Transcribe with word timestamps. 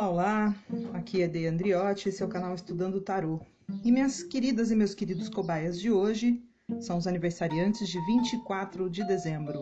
Olá, 0.00 0.08
olá! 0.08 0.56
Aqui 0.94 1.20
é 1.20 1.28
De 1.28 1.46
Andriotti, 1.46 2.08
esse 2.08 2.22
é 2.22 2.26
o 2.26 2.28
canal 2.28 2.54
Estudando 2.54 3.02
Tarô. 3.02 3.38
E 3.84 3.92
minhas 3.92 4.22
queridas 4.22 4.70
e 4.70 4.74
meus 4.74 4.94
queridos 4.94 5.28
cobaias 5.28 5.78
de 5.78 5.92
hoje 5.92 6.42
são 6.80 6.96
os 6.96 7.06
aniversariantes 7.06 7.86
de 7.86 8.00
24 8.06 8.88
de 8.88 9.06
dezembro. 9.06 9.60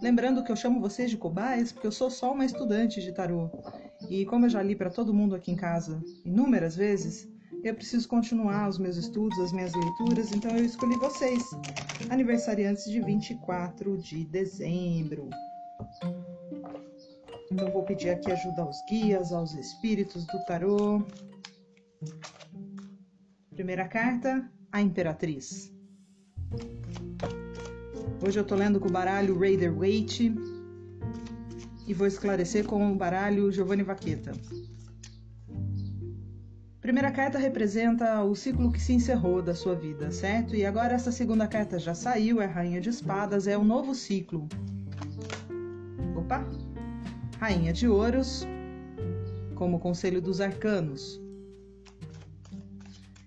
Lembrando 0.00 0.44
que 0.44 0.52
eu 0.52 0.56
chamo 0.56 0.80
vocês 0.80 1.10
de 1.10 1.16
cobaias 1.16 1.72
porque 1.72 1.88
eu 1.88 1.90
sou 1.90 2.08
só 2.10 2.32
uma 2.32 2.44
estudante 2.44 3.02
de 3.02 3.10
tarô. 3.10 3.50
E 4.08 4.24
como 4.26 4.46
eu 4.46 4.50
já 4.50 4.62
li 4.62 4.76
para 4.76 4.88
todo 4.88 5.12
mundo 5.12 5.34
aqui 5.34 5.50
em 5.50 5.56
casa 5.56 6.00
inúmeras 6.24 6.76
vezes, 6.76 7.28
eu 7.64 7.74
preciso 7.74 8.06
continuar 8.06 8.68
os 8.68 8.78
meus 8.78 8.96
estudos, 8.96 9.36
as 9.40 9.52
minhas 9.52 9.74
leituras, 9.74 10.30
então 10.30 10.56
eu 10.56 10.64
escolhi 10.64 10.96
vocês, 10.96 11.42
aniversariantes 12.08 12.84
de 12.84 13.00
24 13.00 13.98
de 13.98 14.24
dezembro. 14.26 15.28
Então 17.62 17.72
vou 17.72 17.84
pedir 17.84 18.10
aqui 18.10 18.32
ajuda 18.32 18.62
aos 18.62 18.84
guias, 18.86 19.32
aos 19.32 19.54
espíritos 19.54 20.26
do 20.26 20.44
tarô. 20.46 21.00
Primeira 23.54 23.86
carta, 23.86 24.50
a 24.72 24.82
Imperatriz. 24.82 25.72
Hoje 28.20 28.40
eu 28.40 28.44
tô 28.44 28.56
lendo 28.56 28.80
com 28.80 28.88
o 28.88 28.90
baralho 28.90 29.38
Raider 29.38 29.72
Waite 29.72 30.34
e 31.86 31.94
vou 31.94 32.08
esclarecer 32.08 32.66
com 32.66 32.92
o 32.92 32.96
baralho 32.96 33.52
Giovanni 33.52 33.84
Vaqueta. 33.84 34.32
Primeira 36.80 37.12
carta 37.12 37.38
representa 37.38 38.24
o 38.24 38.34
ciclo 38.34 38.72
que 38.72 38.80
se 38.80 38.92
encerrou 38.92 39.40
da 39.40 39.54
sua 39.54 39.76
vida, 39.76 40.10
certo? 40.10 40.56
E 40.56 40.66
agora 40.66 40.94
essa 40.94 41.12
segunda 41.12 41.46
carta 41.46 41.78
já 41.78 41.94
saiu, 41.94 42.42
é 42.42 42.44
Rainha 42.44 42.80
de 42.80 42.88
Espadas, 42.88 43.46
é 43.46 43.56
o 43.56 43.62
novo 43.62 43.94
ciclo. 43.94 44.48
Opa! 46.16 46.71
Rainha 47.42 47.72
de 47.72 47.88
Ouros, 47.88 48.46
como 49.56 49.80
Conselho 49.80 50.22
dos 50.22 50.40
Arcanos. 50.40 51.20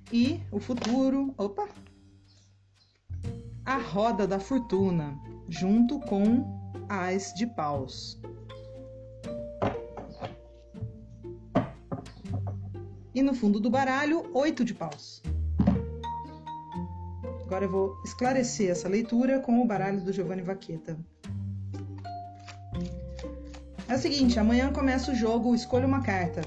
E 0.10 0.40
o 0.50 0.58
futuro, 0.58 1.34
opa, 1.38 1.68
a 3.66 3.76
Roda 3.76 4.26
da 4.26 4.40
Fortuna, 4.40 5.20
junto 5.50 6.00
com 6.00 6.46
As 6.88 7.34
de 7.34 7.46
Paus. 7.46 8.18
E 13.14 13.22
no 13.22 13.34
fundo 13.34 13.60
do 13.60 13.70
baralho, 13.70 14.32
oito 14.34 14.64
de 14.64 14.74
paus. 14.74 15.22
Agora 17.44 17.66
eu 17.66 17.70
vou 17.70 18.02
esclarecer 18.06 18.72
essa 18.72 18.88
leitura 18.88 19.42
com 19.42 19.62
o 19.62 19.68
baralho 19.68 20.02
do 20.02 20.14
Giovanni 20.14 20.42
Vaqueta. 20.42 20.98
É 23.88 23.94
o 23.94 24.00
seguinte, 24.00 24.40
amanhã 24.40 24.74
começa 24.74 25.12
o 25.12 25.16
jogo, 25.16 25.54
escolha 25.54 25.86
uma 25.86 26.02
carta. 26.02 26.42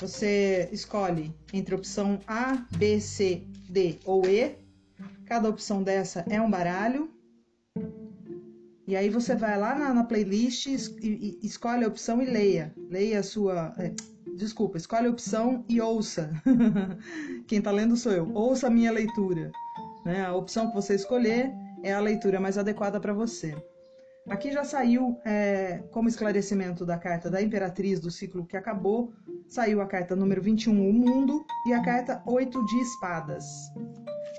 Você 0.00 0.68
escolhe 0.72 1.32
entre 1.52 1.74
opção 1.74 2.18
A, 2.26 2.66
B, 2.76 3.00
C, 3.00 3.44
D 3.70 4.00
ou 4.04 4.26
E. 4.26 4.56
Cada 5.24 5.48
opção 5.48 5.84
dessa 5.84 6.24
é 6.28 6.40
um 6.40 6.50
baralho. 6.50 7.10
E 8.88 8.96
aí 8.96 9.08
você 9.08 9.36
vai 9.36 9.56
lá 9.58 9.74
na, 9.76 9.94
na 9.94 10.04
playlist 10.04 10.66
e, 10.66 10.76
e, 11.00 11.38
escolhe 11.46 11.84
a 11.84 11.88
opção 11.88 12.20
e 12.20 12.26
leia. 12.26 12.74
Leia 12.90 13.20
a 13.20 13.22
sua. 13.22 13.72
É, 13.78 13.92
desculpa, 14.36 14.76
escolhe 14.76 15.06
a 15.06 15.10
opção 15.10 15.64
e 15.68 15.80
ouça. 15.80 16.30
Quem 17.46 17.58
está 17.58 17.70
lendo 17.70 17.96
sou 17.96 18.12
eu. 18.12 18.32
Ouça 18.34 18.66
a 18.66 18.70
minha 18.70 18.90
leitura. 18.90 19.52
Né? 20.04 20.24
A 20.24 20.34
opção 20.34 20.68
que 20.68 20.74
você 20.74 20.96
escolher 20.96 21.52
é 21.84 21.94
a 21.94 22.00
leitura 22.00 22.40
mais 22.40 22.58
adequada 22.58 22.98
para 22.98 23.12
você. 23.12 23.54
Aqui 24.28 24.50
já 24.50 24.64
saiu, 24.64 25.20
é, 25.24 25.84
como 25.92 26.08
esclarecimento 26.08 26.84
da 26.84 26.98
carta 26.98 27.30
da 27.30 27.40
Imperatriz 27.40 28.00
do 28.00 28.10
ciclo 28.10 28.44
que 28.44 28.56
acabou, 28.56 29.12
saiu 29.46 29.80
a 29.80 29.86
carta 29.86 30.16
número 30.16 30.42
21, 30.42 30.72
o 30.72 30.92
Mundo, 30.92 31.46
e 31.68 31.72
a 31.72 31.80
carta 31.80 32.20
8 32.26 32.66
de 32.66 32.80
Espadas. 32.80 33.44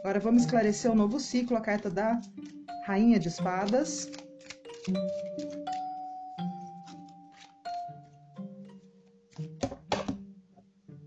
Agora 0.02 0.20
vamos 0.20 0.44
esclarecer 0.44 0.92
o 0.92 0.96
novo 0.96 1.20
ciclo, 1.22 1.56
a 1.56 1.62
carta 1.62 1.90
da 1.90 2.20
Rainha 2.86 3.18
de 3.18 3.30
Espadas. 3.30 4.12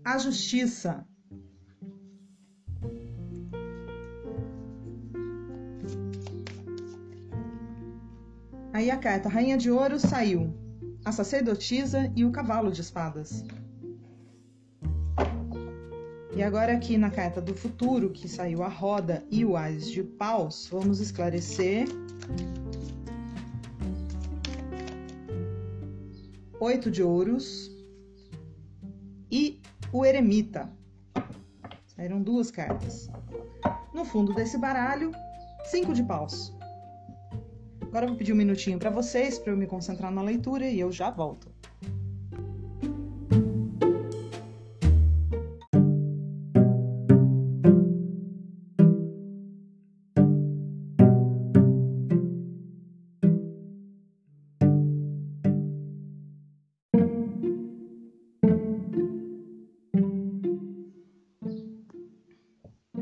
A 0.03 0.17
Justiça. 0.17 1.05
Aí 8.81 8.89
a 8.89 8.97
carta 8.97 9.29
Rainha 9.29 9.59
de 9.59 9.69
Ouro 9.69 9.99
saiu, 9.99 10.55
a 11.05 11.11
sacerdotisa 11.11 12.11
e 12.15 12.25
o 12.25 12.31
cavalo 12.31 12.71
de 12.71 12.81
espadas. 12.81 13.45
E 16.35 16.41
agora 16.41 16.73
aqui 16.73 16.97
na 16.97 17.11
carta 17.11 17.39
do 17.39 17.53
futuro, 17.53 18.09
que 18.09 18.27
saiu 18.27 18.63
a 18.63 18.67
roda 18.67 19.23
e 19.29 19.45
o 19.45 19.55
ás 19.55 19.87
de 19.87 20.01
paus, 20.01 20.67
vamos 20.71 20.99
esclarecer. 20.99 21.87
Oito 26.59 26.89
de 26.89 27.03
ouros 27.03 27.69
e 29.29 29.61
o 29.93 30.03
eremita. 30.03 30.67
Saíram 31.85 32.19
duas 32.19 32.49
cartas. 32.49 33.11
No 33.93 34.03
fundo 34.03 34.33
desse 34.33 34.57
baralho, 34.57 35.11
cinco 35.65 35.93
de 35.93 36.01
paus. 36.01 36.51
Agora 37.91 38.05
eu 38.05 38.09
vou 38.11 38.17
pedir 38.17 38.31
um 38.31 38.37
minutinho 38.37 38.79
para 38.79 38.89
vocês, 38.89 39.37
para 39.37 39.51
eu 39.51 39.57
me 39.57 39.67
concentrar 39.67 40.09
na 40.13 40.21
leitura 40.21 40.65
e 40.65 40.79
eu 40.79 40.93
já 40.93 41.09
volto. 41.09 41.51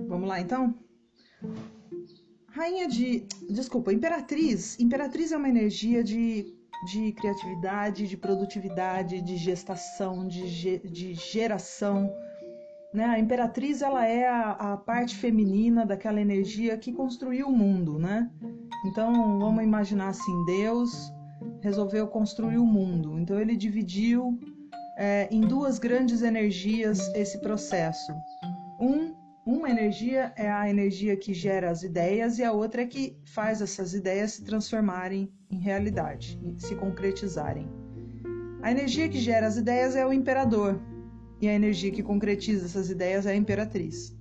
Vamos 0.08 0.28
lá 0.28 0.42
então? 0.42 0.89
Rainha 2.60 2.90
de. 2.90 3.26
Desculpa, 3.50 3.94
Imperatriz. 3.94 4.78
Imperatriz 4.82 5.32
é 5.32 5.38
uma 5.38 5.48
energia 5.48 6.04
de, 6.04 6.46
de 6.92 7.14
criatividade, 7.14 8.06
de 8.06 8.18
produtividade, 8.18 9.22
de 9.22 9.38
gestação, 9.38 10.28
de, 10.28 10.46
ge, 10.46 10.80
de 10.80 11.14
geração. 11.14 12.14
Né? 12.94 13.06
A 13.06 13.18
Imperatriz 13.18 13.82
ela 13.82 14.06
é 14.06 14.28
a, 14.28 14.52
a, 14.74 14.78
parte 14.78 15.16
feminina 15.16 15.86
daquela 15.86 16.20
energia 16.20 16.78
que 16.78 16.92
construiu 16.92 17.48
o 17.48 17.52
mundo. 17.52 17.98
Né? 17.98 18.30
Então 18.88 19.40
vamos 19.40 19.64
imaginar 19.64 20.10
assim: 20.10 20.46
Deus 20.46 21.14
resolveu 21.62 22.10
construir 22.10 22.58
o 22.58 22.66
mundo. 22.66 23.18
Então 23.18 23.40
ele 23.40 23.56
dividiu 23.56 24.38
é, 24.98 25.30
em 25.32 25.40
duas 25.40 25.80
grandes 25.80 26.24
energias 26.24 27.08
esse 27.16 27.40
processo. 27.40 28.12
Um 28.82 29.09
uma 29.52 29.68
energia 29.68 30.32
é 30.36 30.48
a 30.48 30.70
energia 30.70 31.18
que 31.18 31.34
gera 31.34 31.72
as 31.72 31.82
ideias 31.82 32.38
e 32.38 32.44
a 32.44 32.52
outra 32.52 32.84
é 32.84 32.86
que 32.86 33.18
faz 33.26 33.64
essas 33.64 33.96
ideias 33.96 34.34
se 34.34 34.44
transformarem 34.44 35.34
em 35.50 35.58
realidade, 35.58 36.40
se 36.60 36.76
concretizarem. 36.76 37.68
A 38.62 38.70
energia 38.70 39.10
que 39.10 39.20
gera 39.20 39.48
as 39.48 39.58
ideias 39.58 39.96
é 39.96 40.06
o 40.06 40.14
imperador 40.14 40.80
e 41.42 41.48
a 41.48 41.54
energia 41.54 41.90
que 41.90 42.04
concretiza 42.04 42.66
essas 42.66 42.92
ideias 42.92 43.26
é 43.26 43.32
a 43.32 43.36
imperatriz. 43.36 44.16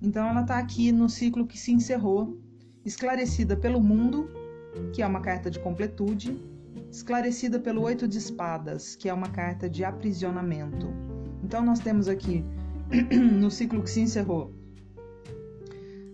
Então 0.00 0.26
ela 0.26 0.40
está 0.40 0.58
aqui 0.58 0.90
no 0.90 1.08
ciclo 1.08 1.46
que 1.46 1.56
se 1.56 1.70
encerrou, 1.70 2.36
esclarecida 2.84 3.56
pelo 3.56 3.80
mundo, 3.80 4.28
que 4.92 5.00
é 5.00 5.06
uma 5.06 5.20
carta 5.20 5.48
de 5.48 5.60
completude, 5.60 6.36
esclarecida 6.90 7.60
pelo 7.60 7.82
oito 7.82 8.08
de 8.08 8.18
espadas, 8.18 8.96
que 8.96 9.08
é 9.08 9.14
uma 9.14 9.28
carta 9.28 9.70
de 9.70 9.84
aprisionamento. 9.84 10.88
Então 11.44 11.64
nós 11.64 11.78
temos 11.78 12.08
aqui 12.08 12.44
no 13.40 13.48
ciclo 13.48 13.80
que 13.80 13.90
se 13.90 14.00
encerrou 14.00 14.60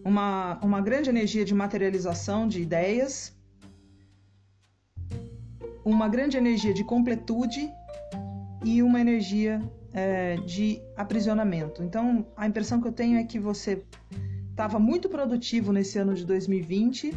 uma, 0.09 0.59
uma 0.63 0.81
grande 0.81 1.11
energia 1.11 1.45
de 1.45 1.55
materialização 1.55 2.49
de 2.49 2.63
ideias, 2.63 3.37
uma 5.85 6.09
grande 6.09 6.37
energia 6.37 6.73
de 6.73 6.83
completude 6.83 7.71
e 8.65 8.83
uma 8.83 9.01
energia 9.01 9.61
é, 9.93 10.37
de 10.37 10.81
aprisionamento. 10.97 11.83
Então, 11.83 12.27
a 12.37 12.47
impressão 12.47 12.81
que 12.81 12.89
eu 12.89 12.93
tenho 12.93 13.19
é 13.19 13.25
que 13.25 13.39
você 13.39 13.85
estava 14.51 14.79
muito 14.79 15.09
produtivo 15.09 15.73
nesse 15.73 15.99
ano 15.99 16.15
de 16.15 16.25
2020, 16.25 17.15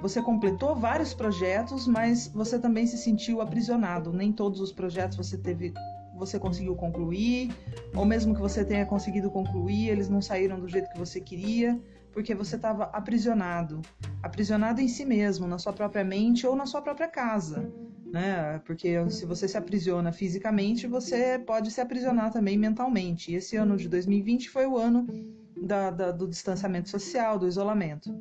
você 0.00 0.20
completou 0.20 0.74
vários 0.74 1.14
projetos, 1.14 1.86
mas 1.86 2.26
você 2.28 2.58
também 2.58 2.86
se 2.86 2.98
sentiu 2.98 3.40
aprisionado. 3.40 4.12
Nem 4.12 4.32
todos 4.32 4.60
os 4.60 4.72
projetos 4.72 5.16
você 5.16 5.38
teve 5.38 5.72
você 6.26 6.38
conseguiu 6.38 6.74
concluir, 6.76 7.50
ou 7.94 8.04
mesmo 8.04 8.34
que 8.34 8.40
você 8.40 8.64
tenha 8.64 8.86
conseguido 8.86 9.30
concluir, 9.30 9.88
eles 9.88 10.08
não 10.08 10.20
saíram 10.22 10.58
do 10.58 10.68
jeito 10.68 10.90
que 10.90 10.98
você 10.98 11.20
queria, 11.20 11.78
porque 12.12 12.34
você 12.34 12.56
estava 12.56 12.84
aprisionado, 12.84 13.80
aprisionado 14.22 14.80
em 14.80 14.88
si 14.88 15.04
mesmo, 15.04 15.46
na 15.46 15.58
sua 15.58 15.72
própria 15.72 16.04
mente 16.04 16.46
ou 16.46 16.54
na 16.54 16.66
sua 16.66 16.82
própria 16.82 17.08
casa. 17.08 17.72
né? 18.12 18.60
Porque 18.66 19.08
se 19.10 19.24
você 19.24 19.48
se 19.48 19.56
aprisiona 19.56 20.12
fisicamente, 20.12 20.86
você 20.86 21.38
pode 21.38 21.70
se 21.70 21.80
aprisionar 21.80 22.30
também 22.30 22.58
mentalmente. 22.58 23.32
E 23.32 23.36
esse 23.36 23.56
ano 23.56 23.76
de 23.76 23.88
2020 23.88 24.50
foi 24.50 24.66
o 24.66 24.76
ano 24.76 25.06
da, 25.62 25.90
da, 25.90 26.12
do 26.12 26.28
distanciamento 26.28 26.90
social, 26.90 27.38
do 27.38 27.48
isolamento. 27.48 28.14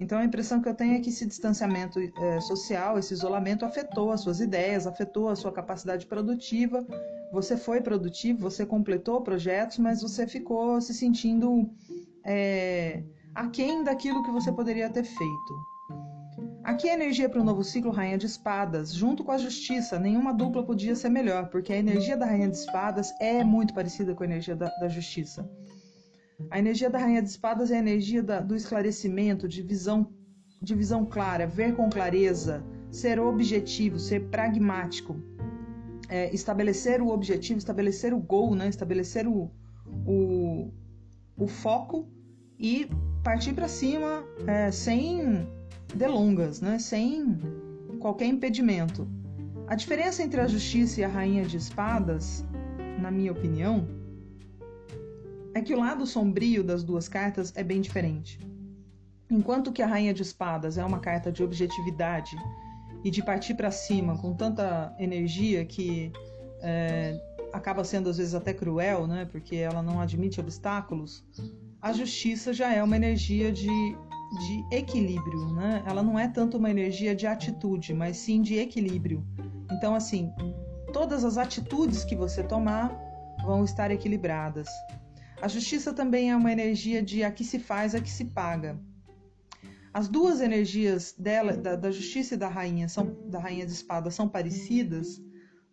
Então 0.00 0.18
a 0.18 0.24
impressão 0.24 0.60
que 0.60 0.68
eu 0.68 0.74
tenho 0.74 0.94
é 0.94 1.00
que 1.00 1.10
esse 1.10 1.26
distanciamento 1.26 1.98
é, 2.00 2.40
social, 2.40 2.98
esse 2.98 3.12
isolamento 3.12 3.64
afetou 3.64 4.10
as 4.10 4.22
suas 4.22 4.40
ideias, 4.40 4.86
afetou 4.86 5.28
a 5.28 5.36
sua 5.36 5.52
capacidade 5.52 6.06
produtiva. 6.06 6.84
Você 7.34 7.56
foi 7.56 7.80
produtivo, 7.80 8.38
você 8.38 8.64
completou 8.64 9.20
projetos, 9.20 9.78
mas 9.78 10.00
você 10.00 10.24
ficou 10.24 10.80
se 10.80 10.94
sentindo 10.94 11.68
é, 12.24 13.02
aquém 13.34 13.82
daquilo 13.82 14.22
que 14.22 14.30
você 14.30 14.52
poderia 14.52 14.88
ter 14.88 15.02
feito. 15.02 15.54
Aqui 16.62 16.88
a 16.88 16.94
energia 16.94 17.28
para 17.28 17.40
o 17.40 17.44
novo 17.44 17.64
ciclo 17.64 17.90
Rainha 17.90 18.16
de 18.16 18.26
Espadas, 18.26 18.94
junto 18.94 19.24
com 19.24 19.32
a 19.32 19.36
Justiça. 19.36 19.98
Nenhuma 19.98 20.32
dupla 20.32 20.62
podia 20.64 20.94
ser 20.94 21.08
melhor, 21.08 21.48
porque 21.48 21.72
a 21.72 21.76
energia 21.76 22.16
da 22.16 22.24
Rainha 22.24 22.48
de 22.48 22.56
Espadas 22.56 23.12
é 23.20 23.42
muito 23.42 23.74
parecida 23.74 24.14
com 24.14 24.22
a 24.22 24.26
energia 24.26 24.54
da, 24.54 24.68
da 24.78 24.86
Justiça. 24.86 25.44
A 26.52 26.58
energia 26.60 26.88
da 26.88 26.98
Rainha 26.98 27.20
de 27.20 27.30
Espadas 27.30 27.72
é 27.72 27.74
a 27.74 27.80
energia 27.80 28.22
da, 28.22 28.38
do 28.38 28.54
esclarecimento, 28.54 29.48
de 29.48 29.60
visão, 29.60 30.08
de 30.62 30.74
visão 30.76 31.04
clara, 31.04 31.48
ver 31.48 31.74
com 31.74 31.90
clareza, 31.90 32.64
ser 32.92 33.18
objetivo, 33.18 33.98
ser 33.98 34.28
pragmático, 34.28 35.16
é, 36.08 36.32
estabelecer 36.34 37.00
o 37.00 37.08
objetivo, 37.08 37.58
estabelecer 37.58 38.12
o 38.12 38.18
goal, 38.18 38.54
né? 38.54 38.68
estabelecer 38.68 39.26
o, 39.26 39.50
o, 40.06 40.72
o 41.36 41.46
foco 41.46 42.08
e 42.58 42.88
partir 43.22 43.52
para 43.52 43.68
cima 43.68 44.24
é, 44.46 44.70
sem 44.70 45.48
delongas, 45.94 46.60
né? 46.60 46.78
sem 46.78 47.38
qualquer 48.00 48.26
impedimento. 48.26 49.08
A 49.66 49.74
diferença 49.74 50.22
entre 50.22 50.40
a 50.40 50.46
justiça 50.46 51.00
e 51.00 51.04
a 51.04 51.08
rainha 51.08 51.44
de 51.44 51.56
espadas, 51.56 52.44
na 53.00 53.10
minha 53.10 53.32
opinião, 53.32 53.88
é 55.54 55.62
que 55.62 55.72
o 55.72 55.78
lado 55.78 56.06
sombrio 56.06 56.62
das 56.62 56.82
duas 56.84 57.08
cartas 57.08 57.52
é 57.56 57.62
bem 57.62 57.80
diferente. 57.80 58.38
Enquanto 59.30 59.72
que 59.72 59.80
a 59.80 59.86
rainha 59.86 60.12
de 60.12 60.22
espadas 60.22 60.76
é 60.76 60.84
uma 60.84 60.98
carta 60.98 61.32
de 61.32 61.42
objetividade 61.42 62.36
e 63.04 63.10
de 63.10 63.22
partir 63.22 63.54
para 63.54 63.70
cima 63.70 64.16
com 64.18 64.34
tanta 64.34 64.94
energia 64.98 65.64
que 65.64 66.10
é, 66.60 67.20
acaba 67.52 67.84
sendo 67.84 68.08
às 68.08 68.16
vezes 68.16 68.34
até 68.34 68.52
cruel, 68.54 69.06
né? 69.06 69.26
Porque 69.30 69.56
ela 69.56 69.82
não 69.82 70.00
admite 70.00 70.40
obstáculos. 70.40 71.22
A 71.80 71.92
justiça 71.92 72.52
já 72.52 72.72
é 72.72 72.82
uma 72.82 72.96
energia 72.96 73.52
de 73.52 73.68
de 74.34 74.64
equilíbrio, 74.70 75.52
né? 75.52 75.82
Ela 75.86 76.02
não 76.02 76.18
é 76.18 76.28
tanto 76.28 76.56
uma 76.56 76.70
energia 76.70 77.14
de 77.14 77.26
atitude, 77.26 77.94
mas 77.94 78.16
sim 78.16 78.42
de 78.42 78.58
equilíbrio. 78.58 79.24
Então, 79.70 79.94
assim, 79.94 80.32
todas 80.92 81.24
as 81.24 81.38
atitudes 81.38 82.04
que 82.04 82.16
você 82.16 82.42
tomar 82.42 82.92
vão 83.44 83.64
estar 83.64 83.90
equilibradas. 83.90 84.68
A 85.40 85.48
justiça 85.48 85.92
também 85.92 86.30
é 86.30 86.36
uma 86.36 86.50
energia 86.50 87.02
de 87.02 87.22
a 87.22 87.30
que 87.30 87.44
se 87.44 87.58
faz, 87.58 87.94
a 87.94 88.00
que 88.00 88.10
se 88.10 88.24
paga. 88.24 88.78
As 89.94 90.08
duas 90.08 90.40
energias 90.40 91.14
dela, 91.16 91.56
da, 91.56 91.76
da 91.76 91.90
justiça 91.90 92.34
e 92.34 92.36
da 92.36 92.48
rainha, 92.48 92.88
são, 92.88 93.16
da 93.30 93.38
rainha 93.38 93.64
de 93.64 93.72
espada, 93.72 94.10
são 94.10 94.28
parecidas 94.28 95.22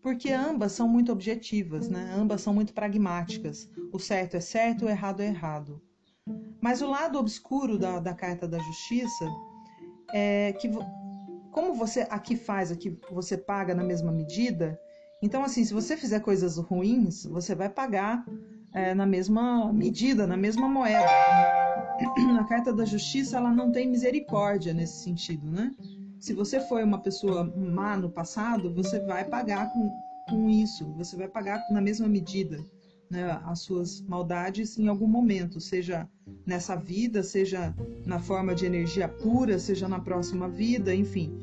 porque 0.01 0.31
ambas 0.31 0.71
são 0.71 0.87
muito 0.87 1.11
objetivas, 1.11 1.87
né? 1.87 2.11
Ambas 2.15 2.41
são 2.41 2.53
muito 2.53 2.73
pragmáticas. 2.73 3.69
O 3.91 3.99
certo 3.99 4.35
é 4.35 4.39
certo, 4.39 4.85
o 4.85 4.89
errado 4.89 5.21
é 5.21 5.27
errado. 5.27 5.81
Mas 6.59 6.81
o 6.81 6.87
lado 6.87 7.19
obscuro 7.19 7.77
da, 7.77 7.99
da 7.99 8.13
carta 8.13 8.47
da 8.47 8.57
justiça 8.57 9.25
é 10.13 10.53
que, 10.53 10.69
como 11.51 11.73
você 11.73 12.07
aqui 12.09 12.35
faz, 12.35 12.71
aqui 12.71 12.97
você 13.11 13.37
paga 13.37 13.75
na 13.75 13.83
mesma 13.83 14.11
medida, 14.11 14.79
então, 15.21 15.43
assim, 15.43 15.63
se 15.63 15.73
você 15.73 15.95
fizer 15.95 16.19
coisas 16.19 16.57
ruins, 16.57 17.25
você 17.25 17.53
vai 17.53 17.69
pagar 17.69 18.25
é, 18.73 18.95
na 18.95 19.05
mesma 19.05 19.71
medida, 19.71 20.25
na 20.25 20.35
mesma 20.35 20.67
moeda. 20.67 21.05
A 22.39 22.43
carta 22.43 22.73
da 22.73 22.85
justiça, 22.85 23.37
ela 23.37 23.51
não 23.51 23.71
tem 23.71 23.89
misericórdia 23.89 24.73
nesse 24.73 25.03
sentido, 25.03 25.49
né? 25.49 25.73
Se 26.19 26.33
você 26.33 26.59
foi 26.59 26.83
uma 26.83 26.99
pessoa 26.99 27.43
má 27.43 27.97
no 27.97 28.09
passado, 28.09 28.73
você 28.73 28.99
vai 28.99 29.25
pagar 29.25 29.71
com, 29.73 29.91
com 30.29 30.49
isso, 30.49 30.85
você 30.93 31.15
vai 31.15 31.27
pagar 31.27 31.59
na 31.71 31.81
mesma 31.81 32.07
medida 32.07 32.59
né, 33.11 33.41
as 33.43 33.59
suas 33.59 34.01
maldades 34.01 34.79
em 34.79 34.87
algum 34.87 35.05
momento, 35.05 35.59
seja 35.59 36.07
nessa 36.45 36.77
vida, 36.77 37.21
seja 37.21 37.75
na 38.05 38.19
forma 38.19 38.55
de 38.55 38.65
energia 38.65 39.09
pura, 39.09 39.59
seja 39.59 39.87
na 39.87 39.99
próxima 39.99 40.47
vida, 40.47 40.95
enfim. 40.95 41.35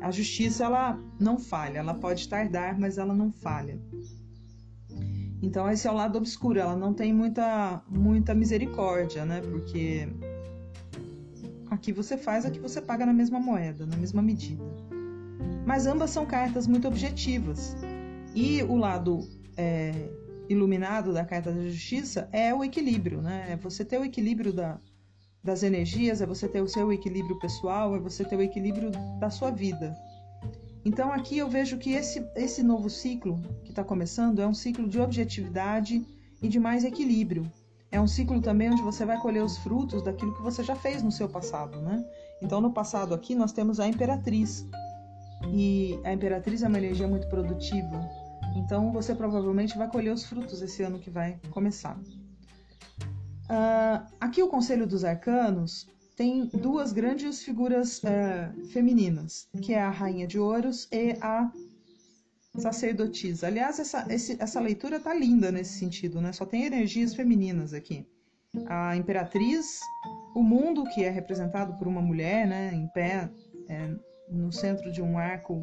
A 0.00 0.10
justiça 0.12 0.64
ela 0.64 0.96
não 1.18 1.36
falha, 1.36 1.78
ela 1.78 1.94
pode 1.94 2.28
tardar, 2.28 2.78
mas 2.78 2.96
ela 2.96 3.12
não 3.12 3.32
falha. 3.32 3.80
Então 5.46 5.70
esse 5.70 5.86
é 5.86 5.90
o 5.90 5.94
lado 5.94 6.18
obscuro, 6.18 6.58
ela 6.58 6.74
não 6.74 6.92
tem 6.92 7.12
muita 7.14 7.80
muita 7.88 8.34
misericórdia, 8.34 9.24
né? 9.24 9.40
Porque 9.40 10.08
aqui 11.70 11.92
você 11.92 12.16
faz, 12.16 12.44
aqui 12.44 12.58
você 12.58 12.82
paga 12.82 13.06
na 13.06 13.12
mesma 13.12 13.38
moeda, 13.38 13.86
na 13.86 13.96
mesma 13.96 14.20
medida. 14.20 14.64
Mas 15.64 15.86
ambas 15.86 16.10
são 16.10 16.26
cartas 16.26 16.66
muito 16.66 16.88
objetivas. 16.88 17.76
E 18.34 18.60
o 18.64 18.76
lado 18.76 19.20
é, 19.56 20.10
iluminado 20.48 21.12
da 21.12 21.24
carta 21.24 21.52
da 21.52 21.62
justiça 21.62 22.28
é 22.32 22.52
o 22.52 22.64
equilíbrio, 22.64 23.22
né? 23.22 23.46
É 23.50 23.56
você 23.56 23.84
ter 23.84 24.00
o 24.00 24.04
equilíbrio 24.04 24.52
da, 24.52 24.80
das 25.44 25.62
energias, 25.62 26.20
é 26.20 26.26
você 26.26 26.48
ter 26.48 26.60
o 26.60 26.66
seu 26.66 26.92
equilíbrio 26.92 27.38
pessoal, 27.38 27.94
é 27.94 28.00
você 28.00 28.24
ter 28.24 28.34
o 28.34 28.42
equilíbrio 28.42 28.90
da 29.20 29.30
sua 29.30 29.52
vida. 29.52 29.96
Então 30.86 31.12
aqui 31.12 31.36
eu 31.36 31.48
vejo 31.48 31.78
que 31.78 31.94
esse, 31.94 32.24
esse 32.36 32.62
novo 32.62 32.88
ciclo 32.88 33.42
que 33.64 33.70
está 33.70 33.82
começando 33.82 34.40
é 34.40 34.46
um 34.46 34.54
ciclo 34.54 34.88
de 34.88 35.00
objetividade 35.00 36.06
e 36.40 36.46
de 36.46 36.60
mais 36.60 36.84
equilíbrio. 36.84 37.50
É 37.90 38.00
um 38.00 38.06
ciclo 38.06 38.40
também 38.40 38.70
onde 38.70 38.82
você 38.82 39.04
vai 39.04 39.18
colher 39.18 39.42
os 39.42 39.58
frutos 39.58 40.00
daquilo 40.00 40.32
que 40.32 40.42
você 40.42 40.62
já 40.62 40.76
fez 40.76 41.02
no 41.02 41.10
seu 41.10 41.28
passado, 41.28 41.80
né? 41.80 42.08
Então 42.40 42.60
no 42.60 42.72
passado 42.72 43.14
aqui 43.14 43.34
nós 43.34 43.50
temos 43.50 43.80
a 43.80 43.88
imperatriz. 43.88 44.64
E 45.48 45.98
a 46.04 46.12
imperatriz 46.12 46.62
é 46.62 46.68
uma 46.68 46.78
energia 46.78 47.08
muito 47.08 47.28
produtiva, 47.28 48.08
então 48.54 48.92
você 48.92 49.12
provavelmente 49.12 49.76
vai 49.76 49.90
colher 49.90 50.14
os 50.14 50.24
frutos 50.24 50.62
esse 50.62 50.84
ano 50.84 51.00
que 51.00 51.10
vai 51.10 51.40
começar. 51.50 51.98
Uh, 53.50 54.06
aqui 54.20 54.40
o 54.40 54.48
Conselho 54.48 54.86
dos 54.86 55.04
Arcanos 55.04 55.88
tem 56.16 56.46
duas 56.46 56.92
grandes 56.92 57.42
figuras 57.42 58.02
uh, 58.02 58.66
femininas, 58.68 59.48
que 59.62 59.74
é 59.74 59.80
a 59.80 59.90
Rainha 59.90 60.26
de 60.26 60.38
Ouros 60.38 60.88
e 60.90 61.12
a 61.20 61.52
Sacerdotisa. 62.58 63.46
Aliás, 63.46 63.78
essa, 63.78 64.06
esse, 64.08 64.36
essa 64.40 64.58
leitura 64.58 64.98
tá 64.98 65.12
linda 65.12 65.52
nesse 65.52 65.78
sentido, 65.78 66.20
né? 66.20 66.32
Só 66.32 66.46
tem 66.46 66.64
energias 66.64 67.14
femininas 67.14 67.74
aqui. 67.74 68.06
A 68.66 68.96
Imperatriz, 68.96 69.80
o 70.34 70.42
mundo 70.42 70.84
que 70.94 71.04
é 71.04 71.10
representado 71.10 71.74
por 71.74 71.86
uma 71.86 72.00
mulher, 72.00 72.46
né, 72.46 72.72
em 72.72 72.88
pé, 72.88 73.30
é, 73.68 73.94
no 74.30 74.50
centro 74.50 74.90
de 74.90 75.02
um 75.02 75.18
arco 75.18 75.62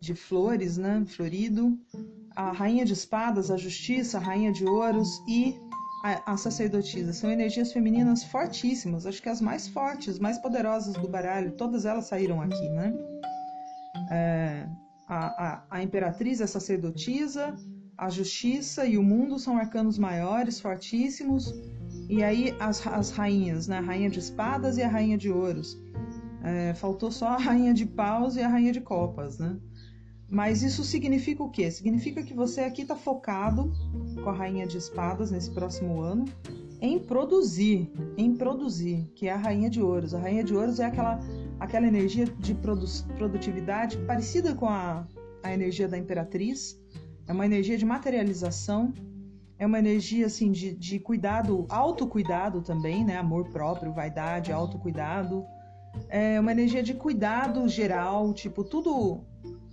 de 0.00 0.14
flores, 0.14 0.76
né, 0.76 1.04
florido, 1.06 1.78
a 2.34 2.50
rainha 2.50 2.84
de 2.84 2.92
espadas, 2.92 3.52
a 3.52 3.56
justiça, 3.56 4.18
a 4.18 4.20
rainha 4.20 4.52
de 4.52 4.64
ouros 4.64 5.08
e 5.28 5.54
a, 6.02 6.36
sacerdotisa. 6.36 7.12
São 7.12 7.30
energias 7.30 7.72
femininas 7.72 8.24
fortíssimas, 8.24 9.06
acho 9.06 9.22
que 9.22 9.28
as 9.28 9.40
mais 9.40 9.66
fortes, 9.68 10.18
mais 10.18 10.38
poderosas 10.38 10.94
do 10.94 11.08
baralho, 11.08 11.52
todas 11.52 11.84
elas 11.84 12.06
saíram 12.06 12.40
aqui, 12.40 12.68
né? 12.70 12.94
É, 14.10 14.68
a, 15.08 15.26
a, 15.26 15.62
a 15.70 15.82
imperatriz, 15.82 16.40
a 16.40 16.46
sacerdotisa, 16.46 17.54
a 17.96 18.10
justiça 18.10 18.84
e 18.84 18.98
o 18.98 19.02
mundo 19.02 19.38
são 19.38 19.56
arcanos 19.56 19.98
maiores, 19.98 20.60
fortíssimos. 20.60 21.52
E 22.08 22.22
aí 22.22 22.54
as, 22.60 22.86
as 22.86 23.10
rainhas, 23.10 23.66
né? 23.66 23.78
A 23.78 23.82
rainha 23.82 24.10
de 24.10 24.18
espadas 24.18 24.76
e 24.76 24.82
a 24.82 24.88
rainha 24.88 25.16
de 25.16 25.30
ouros. 25.30 25.80
É, 26.42 26.74
faltou 26.74 27.10
só 27.10 27.28
a 27.28 27.36
rainha 27.38 27.74
de 27.74 27.86
paus 27.86 28.36
e 28.36 28.42
a 28.42 28.48
rainha 28.48 28.72
de 28.72 28.80
copas, 28.80 29.38
né? 29.38 29.56
Mas 30.28 30.62
isso 30.62 30.82
significa 30.82 31.42
o 31.42 31.50
quê? 31.50 31.70
Significa 31.70 32.22
que 32.22 32.34
você 32.34 32.62
aqui 32.62 32.82
está 32.82 32.96
focado 32.96 33.72
com 34.22 34.28
a 34.28 34.32
Rainha 34.32 34.66
de 34.66 34.76
Espadas 34.76 35.30
nesse 35.30 35.50
próximo 35.52 36.00
ano 36.00 36.24
em 36.80 36.98
produzir, 36.98 37.90
em 38.16 38.34
produzir, 38.34 39.10
que 39.14 39.28
é 39.28 39.32
a 39.32 39.36
Rainha 39.36 39.70
de 39.70 39.80
Ouros. 39.80 40.14
A 40.14 40.18
Rainha 40.18 40.44
de 40.44 40.54
Ouros 40.54 40.80
é 40.80 40.86
aquela, 40.86 41.20
aquela 41.58 41.86
energia 41.86 42.26
de 42.26 42.54
produ 42.54 42.86
produtividade 43.16 43.96
parecida 43.98 44.54
com 44.54 44.68
a, 44.68 45.06
a 45.42 45.52
energia 45.52 45.88
da 45.88 45.96
Imperatriz. 45.96 46.78
É 47.26 47.32
uma 47.32 47.46
energia 47.46 47.78
de 47.78 47.84
materialização, 47.84 48.92
é 49.58 49.66
uma 49.66 49.78
energia 49.78 50.26
assim 50.26 50.52
de, 50.52 50.74
de 50.74 50.98
cuidado, 51.00 51.66
autocuidado 51.68 52.62
também, 52.62 53.04
né? 53.04 53.16
Amor 53.16 53.48
próprio, 53.50 53.92
vaidade, 53.92 54.52
autocuidado. 54.52 55.44
É 56.08 56.38
uma 56.40 56.52
energia 56.52 56.82
de 56.82 56.94
cuidado 56.94 57.68
geral, 57.68 58.32
tipo, 58.32 58.64
tudo 58.64 59.24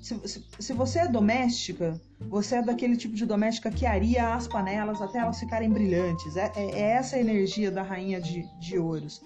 se, 0.03 0.19
se, 0.27 0.45
se, 0.59 0.73
você 0.73 0.99
é 0.99 1.07
doméstica, 1.07 1.99
você 2.19 2.55
é 2.55 2.61
daquele 2.61 2.97
tipo 2.97 3.15
de 3.15 3.25
doméstica 3.25 3.71
que 3.71 3.85
aria 3.85 4.35
as 4.35 4.47
panelas 4.47 5.01
até 5.01 5.19
elas 5.19 5.39
ficarem 5.39 5.69
brilhantes. 5.69 6.35
É, 6.35 6.51
é, 6.57 6.71
é 6.71 6.89
essa 6.91 7.17
energia 7.17 7.71
da 7.71 7.81
rainha 7.81 8.19
de, 8.19 8.43
de 8.59 8.77
ouros. 8.77 9.21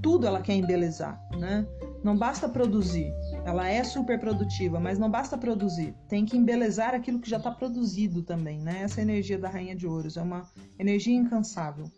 Tudo 0.00 0.24
ela 0.24 0.40
quer 0.40 0.54
embelezar, 0.54 1.20
né? 1.36 1.66
Não 2.04 2.16
basta 2.16 2.48
produzir. 2.48 3.12
Ela 3.44 3.68
é 3.68 3.82
super 3.82 4.20
produtiva, 4.20 4.78
mas 4.78 5.00
não 5.00 5.10
basta 5.10 5.36
produzir, 5.36 5.92
tem 6.08 6.24
que 6.24 6.36
embelezar 6.36 6.94
aquilo 6.94 7.18
que 7.18 7.28
já 7.28 7.38
está 7.38 7.50
produzido 7.50 8.22
também, 8.22 8.60
né? 8.60 8.82
Essa 8.82 9.02
energia 9.02 9.36
da 9.36 9.48
Rainha 9.48 9.74
de 9.74 9.84
Ouros 9.84 10.16
é 10.16 10.22
uma 10.22 10.48
energia 10.78 11.14
incansável. 11.14 11.90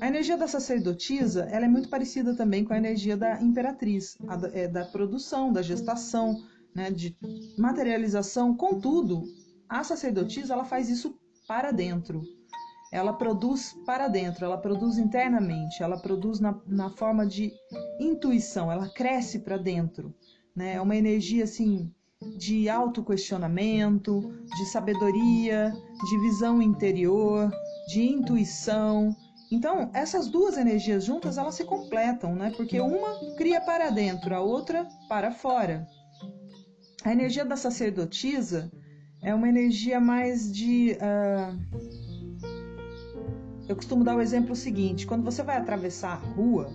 A 0.00 0.06
energia 0.08 0.36
da 0.36 0.46
sacerdotisa 0.46 1.44
ela 1.50 1.64
é 1.64 1.68
muito 1.68 1.88
parecida 1.88 2.34
também 2.34 2.64
com 2.64 2.72
a 2.72 2.78
energia 2.78 3.16
da 3.16 3.40
imperatriz, 3.40 4.16
da, 4.20 4.48
é, 4.52 4.68
da 4.68 4.84
produção, 4.84 5.52
da 5.52 5.62
gestação, 5.62 6.42
né, 6.74 6.90
de 6.90 7.16
materialização. 7.58 8.56
Contudo, 8.56 9.24
a 9.68 9.82
sacerdotisa 9.84 10.54
ela 10.54 10.64
faz 10.64 10.88
isso 10.88 11.18
para 11.46 11.70
dentro. 11.70 12.22
Ela 12.92 13.12
produz 13.14 13.74
para 13.86 14.06
dentro, 14.06 14.44
ela 14.44 14.58
produz 14.58 14.98
internamente, 14.98 15.82
ela 15.82 15.96
produz 15.96 16.40
na, 16.40 16.60
na 16.66 16.90
forma 16.90 17.26
de 17.26 17.50
intuição, 17.98 18.70
ela 18.70 18.86
cresce 18.88 19.38
para 19.38 19.56
dentro 19.56 20.14
né? 20.54 20.74
É 20.74 20.80
uma 20.80 20.96
energia 20.96 21.44
assim 21.44 21.90
de 22.36 22.68
autoquestionamento, 22.68 24.32
de 24.56 24.66
sabedoria, 24.66 25.72
de 26.08 26.18
visão 26.20 26.62
interior, 26.62 27.50
de 27.88 28.02
intuição. 28.02 29.14
Então, 29.52 29.90
essas 29.92 30.28
duas 30.28 30.56
energias 30.56 31.04
juntas, 31.04 31.36
elas 31.36 31.54
se 31.54 31.64
completam, 31.66 32.34
né? 32.34 32.50
Porque 32.56 32.80
uma 32.80 33.36
cria 33.36 33.60
para 33.60 33.90
dentro, 33.90 34.34
a 34.34 34.40
outra 34.40 34.88
para 35.10 35.30
fora. 35.30 35.86
A 37.04 37.12
energia 37.12 37.44
da 37.44 37.54
sacerdotisa 37.54 38.72
é 39.22 39.34
uma 39.34 39.46
energia 39.46 40.00
mais 40.00 40.50
de. 40.50 40.96
Uh... 40.96 41.58
Eu 43.68 43.76
costumo 43.76 44.02
dar 44.02 44.16
o 44.16 44.22
exemplo 44.22 44.56
seguinte: 44.56 45.06
quando 45.06 45.22
você 45.22 45.42
vai 45.42 45.58
atravessar 45.58 46.12
a 46.12 46.14
rua, 46.14 46.72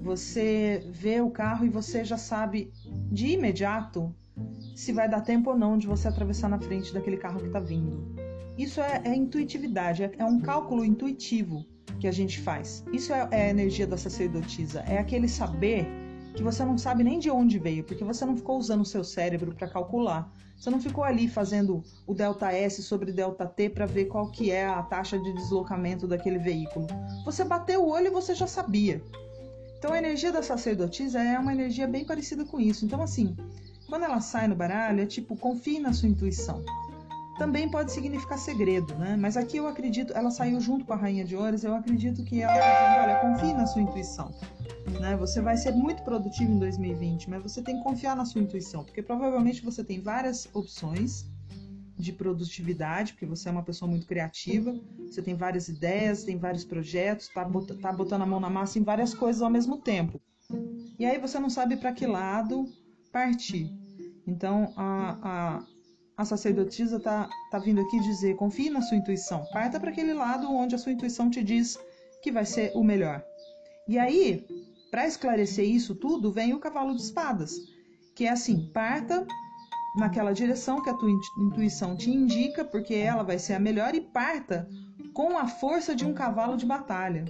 você 0.00 0.82
vê 0.88 1.20
o 1.20 1.30
carro 1.30 1.66
e 1.66 1.68
você 1.68 2.02
já 2.02 2.16
sabe 2.16 2.72
de 3.12 3.26
imediato 3.26 4.10
se 4.74 4.90
vai 4.90 5.06
dar 5.06 5.20
tempo 5.20 5.50
ou 5.50 5.58
não 5.58 5.76
de 5.76 5.86
você 5.86 6.08
atravessar 6.08 6.48
na 6.48 6.58
frente 6.58 6.94
daquele 6.94 7.18
carro 7.18 7.40
que 7.40 7.46
está 7.48 7.60
vindo. 7.60 8.27
Isso 8.58 8.80
é, 8.80 9.00
é 9.04 9.14
intuitividade, 9.14 10.02
é, 10.02 10.12
é, 10.18 10.24
um 10.24 10.40
cálculo 10.40 10.84
intuitivo 10.84 11.64
que 12.00 12.08
a 12.08 12.12
gente 12.12 12.40
faz. 12.40 12.84
Isso 12.92 13.12
é, 13.12 13.28
é 13.30 13.42
a 13.46 13.50
energia 13.50 13.86
da 13.86 13.96
sacerdotisa, 13.96 14.80
é 14.80 14.98
aquele 14.98 15.28
saber 15.28 15.86
que 16.34 16.42
você 16.42 16.64
não 16.64 16.76
sabe 16.76 17.04
nem 17.04 17.20
de 17.20 17.30
onde 17.30 17.58
veio, 17.58 17.84
porque 17.84 18.02
você 18.02 18.24
não 18.24 18.36
ficou 18.36 18.58
usando 18.58 18.80
o 18.80 18.84
seu 18.84 19.04
cérebro 19.04 19.54
para 19.54 19.68
calcular. 19.68 20.30
Você 20.56 20.70
não 20.70 20.80
ficou 20.80 21.04
ali 21.04 21.28
fazendo 21.28 21.84
o 22.04 22.12
delta 22.12 22.50
S 22.52 22.82
sobre 22.82 23.12
delta 23.12 23.46
T 23.46 23.70
para 23.70 23.86
ver 23.86 24.06
qual 24.06 24.28
que 24.28 24.50
é 24.50 24.66
a 24.66 24.82
taxa 24.82 25.16
de 25.16 25.32
deslocamento 25.34 26.06
daquele 26.08 26.38
veículo. 26.38 26.88
Você 27.24 27.44
bateu 27.44 27.84
o 27.84 27.90
olho 27.90 28.08
e 28.08 28.10
você 28.10 28.34
já 28.34 28.46
sabia. 28.48 29.00
Então 29.78 29.92
a 29.92 29.98
energia 29.98 30.32
da 30.32 30.42
sacerdotisa 30.42 31.22
é 31.22 31.38
uma 31.38 31.52
energia 31.52 31.86
bem 31.86 32.04
parecida 32.04 32.44
com 32.44 32.58
isso. 32.58 32.84
Então, 32.84 33.00
assim, 33.00 33.36
quando 33.88 34.04
ela 34.04 34.20
sai 34.20 34.48
no 34.48 34.56
baralho, 34.56 35.00
é 35.00 35.06
tipo, 35.06 35.36
confie 35.36 35.78
na 35.78 35.92
sua 35.92 36.08
intuição. 36.08 36.64
Também 37.38 37.68
pode 37.70 37.92
significar 37.92 38.36
segredo, 38.36 38.94
né? 38.96 39.16
Mas 39.16 39.36
aqui 39.36 39.56
eu 39.56 39.68
acredito, 39.68 40.12
ela 40.12 40.30
saiu 40.30 40.60
junto 40.60 40.84
com 40.84 40.92
a 40.92 40.96
Rainha 40.96 41.24
de 41.24 41.36
Ouros, 41.36 41.62
eu 41.62 41.74
acredito 41.74 42.24
que 42.24 42.42
ela 42.42 42.52
dizendo, 42.52 43.02
olha, 43.02 43.20
confie 43.20 43.54
na 43.54 43.66
sua 43.66 43.80
intuição. 43.80 44.34
Né? 45.00 45.16
Você 45.16 45.40
vai 45.40 45.56
ser 45.56 45.72
muito 45.72 46.02
produtivo 46.02 46.52
em 46.52 46.58
2020, 46.58 47.30
mas 47.30 47.42
você 47.42 47.62
tem 47.62 47.76
que 47.78 47.84
confiar 47.84 48.16
na 48.16 48.24
sua 48.24 48.40
intuição, 48.40 48.82
porque 48.82 49.02
provavelmente 49.02 49.64
você 49.64 49.84
tem 49.84 50.00
várias 50.00 50.48
opções 50.52 51.26
de 51.96 52.12
produtividade, 52.12 53.12
porque 53.12 53.26
você 53.26 53.48
é 53.48 53.52
uma 53.52 53.62
pessoa 53.62 53.90
muito 53.90 54.06
criativa, 54.06 54.74
você 55.06 55.20
tem 55.20 55.34
várias 55.34 55.68
ideias, 55.68 56.24
tem 56.24 56.36
vários 56.36 56.64
projetos, 56.64 57.28
tá, 57.28 57.44
bot 57.44 57.74
tá 57.78 57.92
botando 57.92 58.22
a 58.22 58.26
mão 58.26 58.38
na 58.38 58.48
massa 58.48 58.78
em 58.78 58.82
várias 58.82 59.12
coisas 59.12 59.42
ao 59.42 59.50
mesmo 59.50 59.78
tempo. 59.78 60.20
E 60.98 61.04
aí 61.04 61.18
você 61.18 61.38
não 61.38 61.50
sabe 61.50 61.76
para 61.76 61.92
que 61.92 62.06
lado 62.06 62.66
partir. 63.12 63.72
Então 64.26 64.72
a, 64.76 65.18
a, 65.22 65.64
a 66.18 66.24
sacerdotisa 66.24 66.98
tá, 66.98 67.30
tá 67.48 67.58
vindo 67.60 67.80
aqui 67.80 68.00
dizer: 68.00 68.34
confie 68.34 68.68
na 68.68 68.82
sua 68.82 68.96
intuição, 68.96 69.46
parta 69.52 69.78
para 69.78 69.90
aquele 69.90 70.12
lado 70.12 70.52
onde 70.52 70.74
a 70.74 70.78
sua 70.78 70.90
intuição 70.90 71.30
te 71.30 71.44
diz 71.44 71.78
que 72.20 72.32
vai 72.32 72.44
ser 72.44 72.72
o 72.74 72.82
melhor. 72.82 73.22
E 73.86 73.96
aí, 73.98 74.44
para 74.90 75.06
esclarecer 75.06 75.64
isso 75.64 75.94
tudo, 75.94 76.32
vem 76.32 76.52
o 76.52 76.58
cavalo 76.58 76.94
de 76.94 77.02
espadas, 77.02 77.54
que 78.16 78.24
é 78.24 78.30
assim: 78.30 78.68
parta 78.74 79.24
naquela 79.94 80.32
direção 80.32 80.82
que 80.82 80.90
a 80.90 80.94
tua 80.94 81.10
intuição 81.38 81.96
te 81.96 82.10
indica, 82.10 82.64
porque 82.64 82.94
ela 82.94 83.22
vai 83.22 83.38
ser 83.38 83.54
a 83.54 83.60
melhor 83.60 83.94
e 83.94 84.00
parta 84.00 84.68
com 85.14 85.38
a 85.38 85.46
força 85.46 85.94
de 85.94 86.04
um 86.04 86.12
cavalo 86.12 86.56
de 86.56 86.66
batalha. 86.66 87.24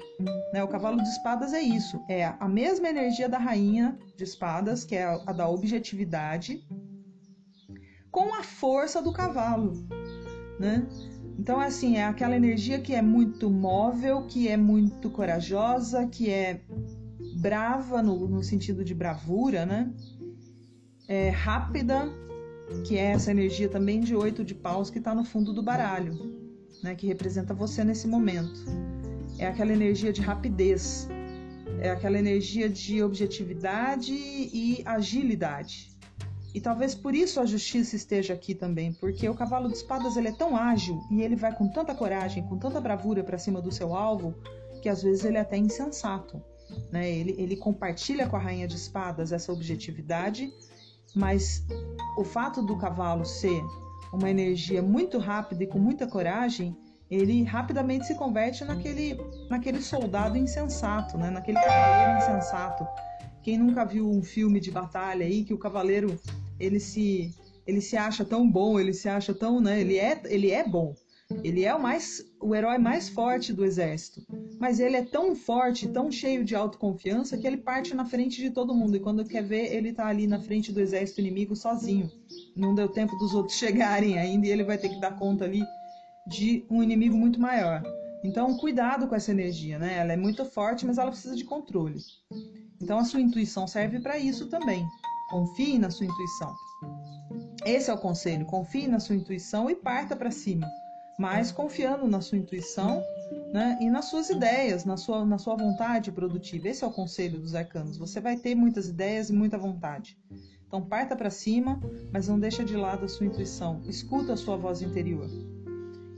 Né? 0.53 0.63
O 0.65 0.69
cavalo 0.69 0.97
de 1.03 1.09
espadas 1.09 1.53
é 1.53 1.61
isso, 1.61 2.03
é 2.09 2.35
a 2.39 2.49
mesma 2.49 2.89
energia 2.89 3.29
da 3.29 3.39
rainha 3.39 3.99
de 4.17 4.25
espadas, 4.25 4.85
que 4.85 4.95
é 4.95 5.05
a 5.05 5.33
da 5.33 5.49
objetividade, 5.49 6.67
com 8.11 8.35
a 8.35 8.43
força 8.43 9.03
do 9.03 9.13
cavalo, 9.13 9.73
né? 10.59 10.87
Então, 11.39 11.61
assim, 11.61 11.97
é 11.97 12.05
aquela 12.05 12.35
energia 12.35 12.81
que 12.81 12.95
é 12.95 13.01
muito 13.01 13.49
móvel, 13.49 14.27
que 14.27 14.49
é 14.49 14.57
muito 14.57 15.09
corajosa, 15.09 16.07
que 16.07 16.29
é 16.29 16.63
brava 17.41 18.03
no, 18.03 18.27
no 18.27 18.43
sentido 18.43 18.85
de 18.85 18.93
bravura, 18.95 19.65
né? 19.65 19.93
É 21.07 21.31
rápida, 21.31 22.11
que 22.85 22.97
é 22.97 23.13
essa 23.13 23.31
energia 23.31 23.69
também 23.69 24.01
de 24.01 24.15
oito 24.15 24.45
de 24.45 24.55
paus 24.55 24.91
que 24.91 24.99
está 24.99 25.15
no 25.15 25.25
fundo 25.25 25.53
do 25.53 25.63
baralho, 25.63 26.15
né, 26.83 26.95
que 26.95 27.07
representa 27.07 27.55
você 27.55 27.83
nesse 27.85 28.07
momento. 28.07 28.65
É 29.39 29.47
aquela 29.47 29.73
energia 29.73 30.13
de 30.13 30.21
rapidez, 30.21 31.09
é 31.81 31.91
aquela 31.91 32.19
energia 32.19 32.69
de 32.69 33.03
objetividade 33.03 34.13
e 34.13 34.83
agilidade. 34.85 35.97
E 36.55 36.61
talvez 36.61 36.95
por 36.95 37.15
isso 37.15 37.41
a 37.41 37.47
justiça 37.47 37.95
esteja 37.95 38.35
aqui 38.35 38.55
também, 38.55 38.93
porque 38.93 39.29
o 39.29 39.35
cavalo 39.35 39.69
de 39.69 39.75
espadas 39.75 40.17
ele 40.17 40.29
é 40.29 40.33
tão 40.33 40.57
ágil 40.57 41.01
e 41.11 41.23
ele 41.23 41.37
vai 41.37 41.55
com 41.55 41.69
tanta 41.69 41.95
coragem, 41.95 42.43
com 42.47 42.59
tanta 42.59 42.81
bravura 42.81 43.23
para 43.23 43.39
cima 43.39 43.61
do 43.61 43.71
seu 43.71 43.95
alvo, 43.95 44.35
que 44.83 44.89
às 44.89 45.03
vezes 45.03 45.25
ele 45.25 45.37
é 45.37 45.41
até 45.41 45.57
insensato. 45.57 46.43
Né? 46.91 47.11
Ele, 47.11 47.35
ele 47.39 47.57
compartilha 47.57 48.27
com 48.27 48.37
a 48.37 48.41
rainha 48.41 48.67
de 48.67 48.77
espadas 48.77 49.33
essa 49.33 49.53
objetividade 49.53 50.51
mas 51.15 51.65
o 52.17 52.25
fato 52.25 52.63
do 52.63 52.77
cavalo 52.77 53.25
ser 53.25 53.63
uma 54.13 54.31
energia 54.31 54.83
muito 54.83 55.19
rápida 55.19 55.65
e 55.65 55.67
com 55.67 55.79
muita 55.79 56.07
coragem, 56.07 56.77
ele 57.11 57.43
rapidamente 57.43 58.07
se 58.07 58.15
converte 58.15 58.65
naquele, 58.65 59.19
naquele 59.49 59.81
soldado 59.81 60.37
insensato, 60.37 61.17
né? 61.17 61.31
naquele 61.31 61.59
cavaleiro 61.61 62.19
insensato. 62.19 62.87
Quem 63.49 63.57
nunca 63.57 63.83
viu 63.83 64.07
um 64.07 64.23
filme 64.23 64.61
de 64.61 64.71
batalha 64.71 65.25
aí 65.25 65.43
que 65.43 65.55
o 65.55 65.59
cavaleiro 65.59 66.21
ele 66.61 66.79
se 66.79 67.35
ele 67.67 67.81
se 67.81 67.97
acha 67.97 68.23
tão 68.23 68.47
bom, 68.47 68.79
ele 68.79 68.93
se 68.93 69.09
acha 69.09 69.33
tão, 69.33 69.59
né? 69.59 69.81
Ele 69.81 69.97
é 69.97 70.21
ele 70.27 70.51
é 70.51 70.69
bom, 70.69 70.95
ele 71.43 71.65
é 71.65 71.75
o 71.75 71.81
mais 71.81 72.23
o 72.43 72.55
herói 72.55 72.77
mais 72.77 73.09
forte 73.09 73.51
do 73.55 73.65
exército. 73.65 74.21
Mas 74.61 74.79
ele 74.81 74.99
é 74.99 75.03
tão 75.03 75.35
forte, 75.35 75.89
tão 75.89 76.13
cheio 76.13 76.45
de 76.45 76.55
autoconfiança 76.55 77.39
que 77.39 77.47
ele 77.47 77.57
parte 77.57 77.95
na 77.95 78.05
frente 78.05 78.37
de 78.37 78.51
todo 78.51 78.75
mundo 78.75 78.99
e 78.99 79.01
quando 79.01 79.25
quer 79.25 79.45
ver, 79.45 79.75
ele 79.75 79.95
tá 79.95 80.09
ali 80.09 80.27
na 80.27 80.43
frente 80.43 80.71
do 80.71 80.83
exército 80.83 81.23
inimigo 81.23 81.57
sozinho. 81.57 82.11
Não 82.55 82.75
deu 82.75 82.87
tempo 82.87 83.17
dos 83.17 83.33
outros 83.33 83.57
chegarem 83.57 84.19
ainda 84.19 84.47
e 84.47 84.51
ele 84.51 84.63
vai 84.63 84.77
ter 84.77 84.91
que 84.91 85.01
dar 85.01 85.19
conta 85.19 85.47
ali 85.47 85.63
de 86.27 86.67
um 86.69 86.83
inimigo 86.83 87.17
muito 87.17 87.41
maior. 87.41 87.83
Então, 88.23 88.59
cuidado 88.59 89.09
com 89.09 89.15
essa 89.15 89.31
energia, 89.31 89.79
né? 89.79 89.97
Ela 89.97 90.13
é 90.13 90.17
muito 90.19 90.45
forte, 90.45 90.85
mas 90.85 90.99
ela 90.99 91.11
precisa 91.11 91.35
de 91.35 91.45
controle. 91.45 91.99
Então, 92.81 92.99
a 92.99 93.05
sua 93.05 93.21
intuição 93.21 93.67
serve 93.67 94.01
para 94.01 94.19
isso 94.19 94.49
também. 94.49 94.87
Confie 95.31 95.79
na 95.79 95.91
sua 95.91 96.07
intuição. 96.07 96.55
Esse 97.65 97.91
é 97.91 97.95
o 97.95 97.99
conselho. 97.99 98.47
Confie 98.47 98.87
na 98.87 99.01
sua 99.01 99.17
intuição 99.17 99.69
e 99.69 99.75
parta 99.75 100.17
para 100.17 100.31
cima 100.31 100.67
mas 101.19 101.51
confiando 101.51 102.07
na 102.07 102.21
sua 102.21 102.39
intuição 102.39 103.03
né, 103.53 103.77
e 103.81 103.91
nas 103.91 104.05
suas 104.05 104.31
ideias, 104.31 104.85
na 104.85 104.97
sua, 104.97 105.25
na 105.27 105.37
sua 105.37 105.57
vontade 105.57 106.13
produtiva. 106.13 106.69
Esse 106.69 106.85
é 106.85 106.87
o 106.87 106.93
conselho 106.93 107.41
dos 107.41 107.57
arcanos. 107.57 107.99
Você 107.99 108.21
vai 108.21 108.37
ter 108.37 108.55
muitas 108.55 108.89
ideias 108.89 109.29
e 109.29 109.33
muita 109.33 109.59
vontade. 109.59 110.17
Então 110.67 110.81
parta 110.81 111.17
para 111.17 111.29
cima, 111.29 111.81
mas 112.13 112.29
não 112.29 112.39
deixa 112.39 112.65
de 112.65 112.77
lado 112.77 113.05
a 113.05 113.09
sua 113.09 113.27
intuição. 113.27 113.83
Escuta 113.89 114.35
a 114.35 114.37
sua 114.37 114.57
voz 114.57 114.81
interior. 114.81 115.29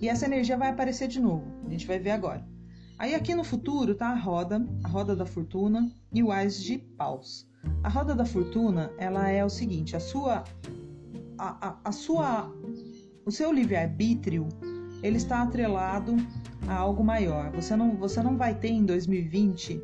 E 0.00 0.08
essa 0.08 0.26
energia 0.26 0.58
vai 0.58 0.68
aparecer 0.68 1.08
de 1.08 1.18
novo. 1.18 1.46
A 1.66 1.70
gente 1.70 1.86
vai 1.86 1.98
ver 1.98 2.10
agora. 2.10 2.46
Aí 3.00 3.14
aqui 3.14 3.34
no 3.34 3.42
futuro 3.42 3.94
tá 3.94 4.08
a 4.08 4.14
roda, 4.14 4.62
a 4.84 4.88
roda 4.88 5.16
da 5.16 5.24
fortuna 5.24 5.90
e 6.12 6.22
o 6.22 6.30
ás 6.30 6.62
de 6.62 6.76
paus. 6.76 7.48
A 7.82 7.88
roda 7.88 8.14
da 8.14 8.26
fortuna, 8.26 8.92
ela 8.98 9.26
é 9.30 9.42
o 9.42 9.48
seguinte, 9.48 9.96
a 9.96 10.00
sua 10.00 10.44
a, 11.38 11.68
a, 11.68 11.80
a 11.82 11.92
sua 11.92 12.54
o 13.24 13.30
seu 13.30 13.50
livre-arbítrio 13.50 14.46
ele 15.02 15.16
está 15.16 15.40
atrelado 15.40 16.14
a 16.68 16.74
algo 16.74 17.02
maior. 17.02 17.50
Você 17.52 17.74
não, 17.74 17.96
você 17.96 18.22
não 18.22 18.36
vai 18.36 18.54
ter 18.54 18.68
em 18.68 18.84
2020 18.84 19.80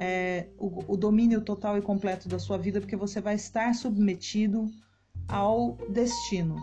é, 0.00 0.48
o, 0.58 0.92
o, 0.92 0.96
domínio 0.96 1.42
total 1.42 1.78
e 1.78 1.80
completo 1.80 2.28
da 2.28 2.40
sua 2.40 2.58
vida, 2.58 2.80
porque 2.80 2.96
você 2.96 3.20
vai 3.20 3.36
estar 3.36 3.76
submetido 3.76 4.68
ao 5.28 5.78
destino. 5.90 6.56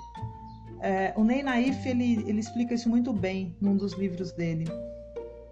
É, 0.81 1.13
o 1.15 1.23
Ney 1.23 1.43
Naif 1.43 1.87
ele, 1.87 2.25
ele 2.27 2.41
explica 2.41 2.73
isso 2.73 2.89
muito 2.89 3.13
bem 3.13 3.55
num 3.61 3.77
dos 3.77 3.93
livros 3.93 4.33
dele 4.33 4.65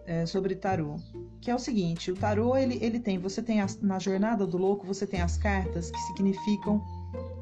é, 0.06 0.26
sobre 0.26 0.56
tarô. 0.56 0.98
que 1.40 1.50
é 1.50 1.56
o 1.56 1.60
seguinte, 1.60 2.12
o 2.12 2.16
tarô 2.16 2.56
ele, 2.56 2.78
ele 2.82 3.00
tem, 3.00 3.18
você 3.18 3.42
tem 3.42 3.62
as, 3.62 3.80
na 3.82 4.00
jornada 4.00 4.46
do 4.46 4.58
louco, 4.58 4.86
você 4.86 5.08
tem 5.08 5.22
as 5.22 5.38
cartas 5.38 5.90
que 5.90 6.00
significam 6.00 6.82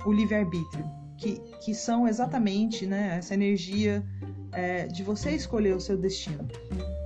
o 0.05 0.11
livre-arbítrio, 0.11 0.85
que, 1.17 1.39
que 1.63 1.73
são 1.73 2.07
exatamente 2.07 2.85
né, 2.85 3.17
essa 3.17 3.33
energia 3.33 4.05
é, 4.51 4.87
de 4.87 5.03
você 5.03 5.31
escolher 5.31 5.75
o 5.75 5.79
seu 5.79 5.97
destino. 5.97 6.47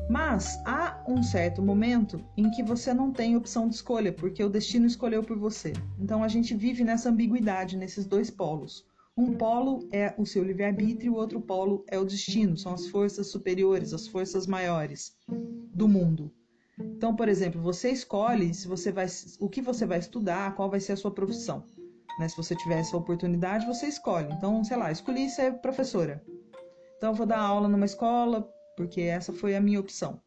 Mas 0.09 0.59
há 0.65 1.01
um 1.07 1.23
certo 1.23 1.61
momento 1.61 2.23
em 2.37 2.51
que 2.51 2.61
você 2.61 2.93
não 2.93 3.11
tem 3.11 3.35
opção 3.35 3.67
de 3.67 3.75
escolha, 3.75 4.11
porque 4.11 4.43
o 4.43 4.49
destino 4.49 4.85
escolheu 4.85 5.23
por 5.23 5.37
você. 5.37 5.73
Então 5.97 6.23
a 6.23 6.27
gente 6.27 6.53
vive 6.53 6.83
nessa 6.83 7.09
ambiguidade, 7.09 7.77
nesses 7.77 8.05
dois 8.05 8.29
polos. 8.29 8.85
Um 9.15 9.35
polo 9.35 9.87
é 9.91 10.13
o 10.17 10.25
seu 10.25 10.43
livre-arbítrio, 10.43 11.13
o 11.13 11.17
outro 11.17 11.39
polo 11.39 11.85
é 11.87 11.99
o 11.99 12.05
destino, 12.05 12.57
são 12.57 12.73
as 12.73 12.87
forças 12.87 13.27
superiores, 13.27 13.93
as 13.93 14.07
forças 14.07 14.47
maiores 14.47 15.15
do 15.27 15.87
mundo. 15.87 16.33
Então, 16.79 17.15
por 17.15 17.29
exemplo, 17.29 17.61
você 17.61 17.91
escolhe 17.91 18.53
se 18.55 18.67
você 18.67 18.91
vai, 18.91 19.05
o 19.39 19.47
que 19.47 19.61
você 19.61 19.85
vai 19.85 19.99
estudar, 19.99 20.55
qual 20.55 20.69
vai 20.69 20.79
ser 20.79 20.93
a 20.93 20.97
sua 20.97 21.11
profissão. 21.11 21.63
Né? 22.19 22.27
Se 22.27 22.35
você 22.35 22.55
tiver 22.55 22.79
essa 22.79 22.97
oportunidade, 22.97 23.67
você 23.67 23.85
escolhe. 23.85 24.33
Então, 24.33 24.63
sei 24.63 24.77
lá, 24.77 24.91
escolhi 24.91 25.29
ser 25.29 25.53
professora. 25.59 26.23
Então, 26.97 27.11
eu 27.11 27.15
vou 27.15 27.27
dar 27.27 27.39
aula 27.39 27.67
numa 27.67 27.85
escola, 27.85 28.49
porque 28.75 29.01
essa 29.01 29.31
foi 29.31 29.55
a 29.55 29.61
minha 29.61 29.79
opção. 29.79 30.19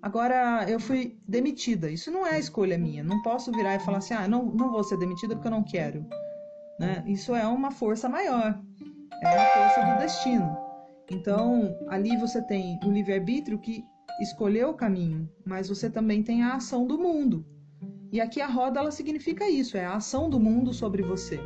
Agora, 0.00 0.64
eu 0.68 0.80
fui 0.80 1.18
demitida. 1.28 1.90
Isso 1.90 2.10
não 2.10 2.26
é 2.26 2.38
escolha 2.38 2.78
minha. 2.78 3.02
Não 3.02 3.20
posso 3.22 3.52
virar 3.52 3.74
e 3.74 3.80
falar 3.80 3.98
assim, 3.98 4.14
ah, 4.14 4.26
não, 4.26 4.46
não 4.46 4.70
vou 4.70 4.84
ser 4.84 4.96
demitida 4.98 5.34
porque 5.34 5.48
eu 5.48 5.52
não 5.52 5.62
quero. 5.62 6.06
Né? 6.78 7.02
Isso 7.06 7.34
é 7.34 7.46
uma 7.46 7.70
força 7.70 8.08
maior. 8.08 8.60
É 9.22 9.28
uma 9.28 9.46
força 9.46 9.92
do 9.92 9.98
destino. 9.98 10.56
Então, 11.10 11.76
ali 11.88 12.16
você 12.16 12.42
tem 12.42 12.78
o 12.84 12.90
livre-arbítrio 12.90 13.58
que 13.58 13.84
escolheu 14.20 14.70
o 14.70 14.74
caminho, 14.74 15.28
mas 15.44 15.68
você 15.68 15.88
também 15.88 16.22
tem 16.22 16.42
a 16.42 16.54
ação 16.54 16.86
do 16.86 16.98
mundo. 16.98 17.46
E 18.12 18.20
aqui 18.20 18.40
a 18.40 18.46
roda 18.46 18.80
ela 18.80 18.90
significa 18.90 19.48
isso, 19.48 19.76
é 19.76 19.84
a 19.84 19.96
ação 19.96 20.28
do 20.28 20.40
mundo 20.40 20.72
sobre 20.72 21.02
você. 21.02 21.40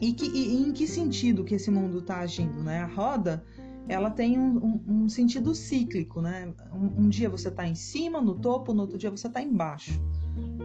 E, 0.00 0.12
que, 0.12 0.26
e 0.26 0.62
em 0.62 0.72
que 0.72 0.86
sentido 0.86 1.44
que 1.44 1.54
esse 1.54 1.70
mundo 1.70 1.98
está 1.98 2.20
agindo, 2.20 2.62
né? 2.62 2.80
A 2.80 2.86
roda 2.86 3.44
ela 3.88 4.10
tem 4.10 4.38
um, 4.38 4.58
um, 4.58 4.82
um 5.04 5.08
sentido 5.08 5.54
cíclico, 5.54 6.20
né? 6.20 6.52
Um, 6.72 7.04
um 7.04 7.08
dia 7.08 7.28
você 7.28 7.48
está 7.48 7.66
em 7.66 7.74
cima, 7.74 8.20
no 8.20 8.34
topo, 8.34 8.72
no 8.72 8.82
outro 8.82 8.98
dia 8.98 9.10
você 9.10 9.26
está 9.26 9.42
embaixo. 9.42 10.00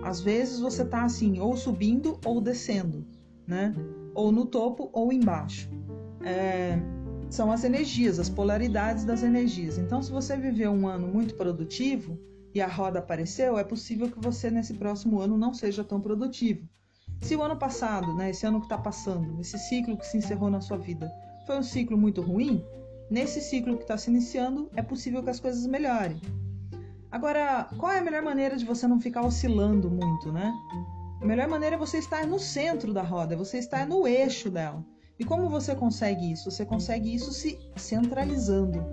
Às 0.03 0.21
vezes 0.21 0.59
você 0.59 0.83
está 0.83 1.03
assim, 1.03 1.39
ou 1.39 1.55
subindo 1.55 2.19
ou 2.25 2.41
descendo, 2.41 3.05
né? 3.47 3.73
Ou 4.13 4.31
no 4.31 4.45
topo 4.45 4.89
ou 4.91 5.11
embaixo. 5.13 5.69
É, 6.23 6.77
são 7.29 7.51
as 7.51 7.63
energias, 7.63 8.19
as 8.19 8.29
polaridades 8.29 9.05
das 9.05 9.23
energias. 9.23 9.77
Então, 9.77 10.01
se 10.01 10.11
você 10.11 10.35
viveu 10.35 10.71
um 10.71 10.87
ano 10.87 11.07
muito 11.07 11.35
produtivo 11.35 12.19
e 12.53 12.61
a 12.61 12.67
roda 12.67 12.99
apareceu, 12.99 13.57
é 13.57 13.63
possível 13.63 14.09
que 14.09 14.19
você 14.19 14.49
nesse 14.49 14.73
próximo 14.73 15.19
ano 15.19 15.37
não 15.37 15.53
seja 15.53 15.83
tão 15.83 16.01
produtivo. 16.01 16.67
Se 17.21 17.35
o 17.35 17.41
ano 17.41 17.57
passado, 17.57 18.13
né, 18.15 18.29
esse 18.29 18.45
ano 18.45 18.59
que 18.59 18.65
está 18.65 18.77
passando, 18.77 19.39
esse 19.41 19.57
ciclo 19.57 19.97
que 19.97 20.05
se 20.05 20.17
encerrou 20.17 20.49
na 20.49 20.61
sua 20.61 20.77
vida, 20.77 21.11
foi 21.45 21.57
um 21.57 21.63
ciclo 21.63 21.97
muito 21.97 22.21
ruim, 22.21 22.63
nesse 23.09 23.41
ciclo 23.41 23.77
que 23.77 23.83
está 23.83 23.97
se 23.97 24.09
iniciando, 24.09 24.69
é 24.75 24.81
possível 24.81 25.23
que 25.23 25.29
as 25.29 25.39
coisas 25.39 25.65
melhorem. 25.65 26.21
Agora, 27.09 27.69
qual 27.77 27.91
é 27.91 27.99
a 27.99 28.03
melhor 28.03 28.21
maneira 28.21 28.57
de 28.57 28.65
você 28.65 28.87
não 28.87 28.99
ficar 28.99 29.25
oscilando 29.25 29.89
muito, 29.89 30.31
né? 30.31 30.53
A 31.21 31.25
melhor 31.25 31.47
maneira 31.47 31.75
é 31.75 31.79
você 31.79 31.97
estar 31.97 32.25
no 32.27 32.39
centro 32.39 32.93
da 32.93 33.01
roda, 33.01 33.33
é 33.33 33.37
você 33.37 33.57
estar 33.57 33.87
no 33.87 34.07
eixo 34.07 34.49
dela. 34.49 34.85
E 35.19 35.25
como 35.25 35.49
você 35.49 35.75
consegue 35.75 36.31
isso? 36.31 36.51
Você 36.51 36.65
consegue 36.65 37.13
isso 37.13 37.31
se 37.31 37.57
centralizando. 37.75 38.85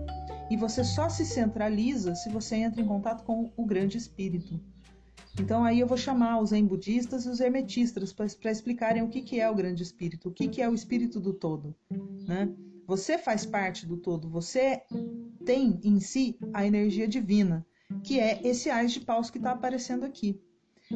E 0.50 0.56
você 0.56 0.82
só 0.82 1.08
se 1.08 1.24
centraliza 1.24 2.14
se 2.14 2.30
você 2.30 2.56
entra 2.56 2.80
em 2.80 2.86
contato 2.86 3.24
com 3.24 3.52
o 3.56 3.66
grande 3.66 3.98
espírito. 3.98 4.58
Então 5.38 5.64
aí 5.64 5.80
eu 5.80 5.86
vou 5.86 5.96
chamar 5.96 6.40
os 6.40 6.50
zen 6.50 6.64
budistas 6.64 7.26
e 7.26 7.28
os 7.28 7.40
hermetistas 7.40 8.12
para 8.12 8.50
explicarem 8.50 9.02
o 9.02 9.08
que, 9.08 9.20
que 9.20 9.40
é 9.40 9.50
o 9.50 9.54
grande 9.54 9.82
espírito, 9.82 10.28
o 10.28 10.32
que, 10.32 10.48
que 10.48 10.62
é 10.62 10.68
o 10.68 10.74
espírito 10.74 11.20
do 11.20 11.34
todo. 11.34 11.74
Né? 12.26 12.48
Você 12.86 13.18
faz 13.18 13.44
parte 13.44 13.84
do 13.84 13.96
todo, 13.96 14.30
você 14.30 14.82
tem 15.44 15.80
em 15.82 16.00
si 16.00 16.38
a 16.52 16.64
energia 16.64 17.08
divina, 17.08 17.66
que 18.02 18.20
é 18.20 18.40
esse 18.46 18.70
ás 18.70 18.92
de 18.92 19.00
paus 19.00 19.30
que 19.30 19.38
está 19.38 19.52
aparecendo 19.52 20.04
aqui. 20.04 20.40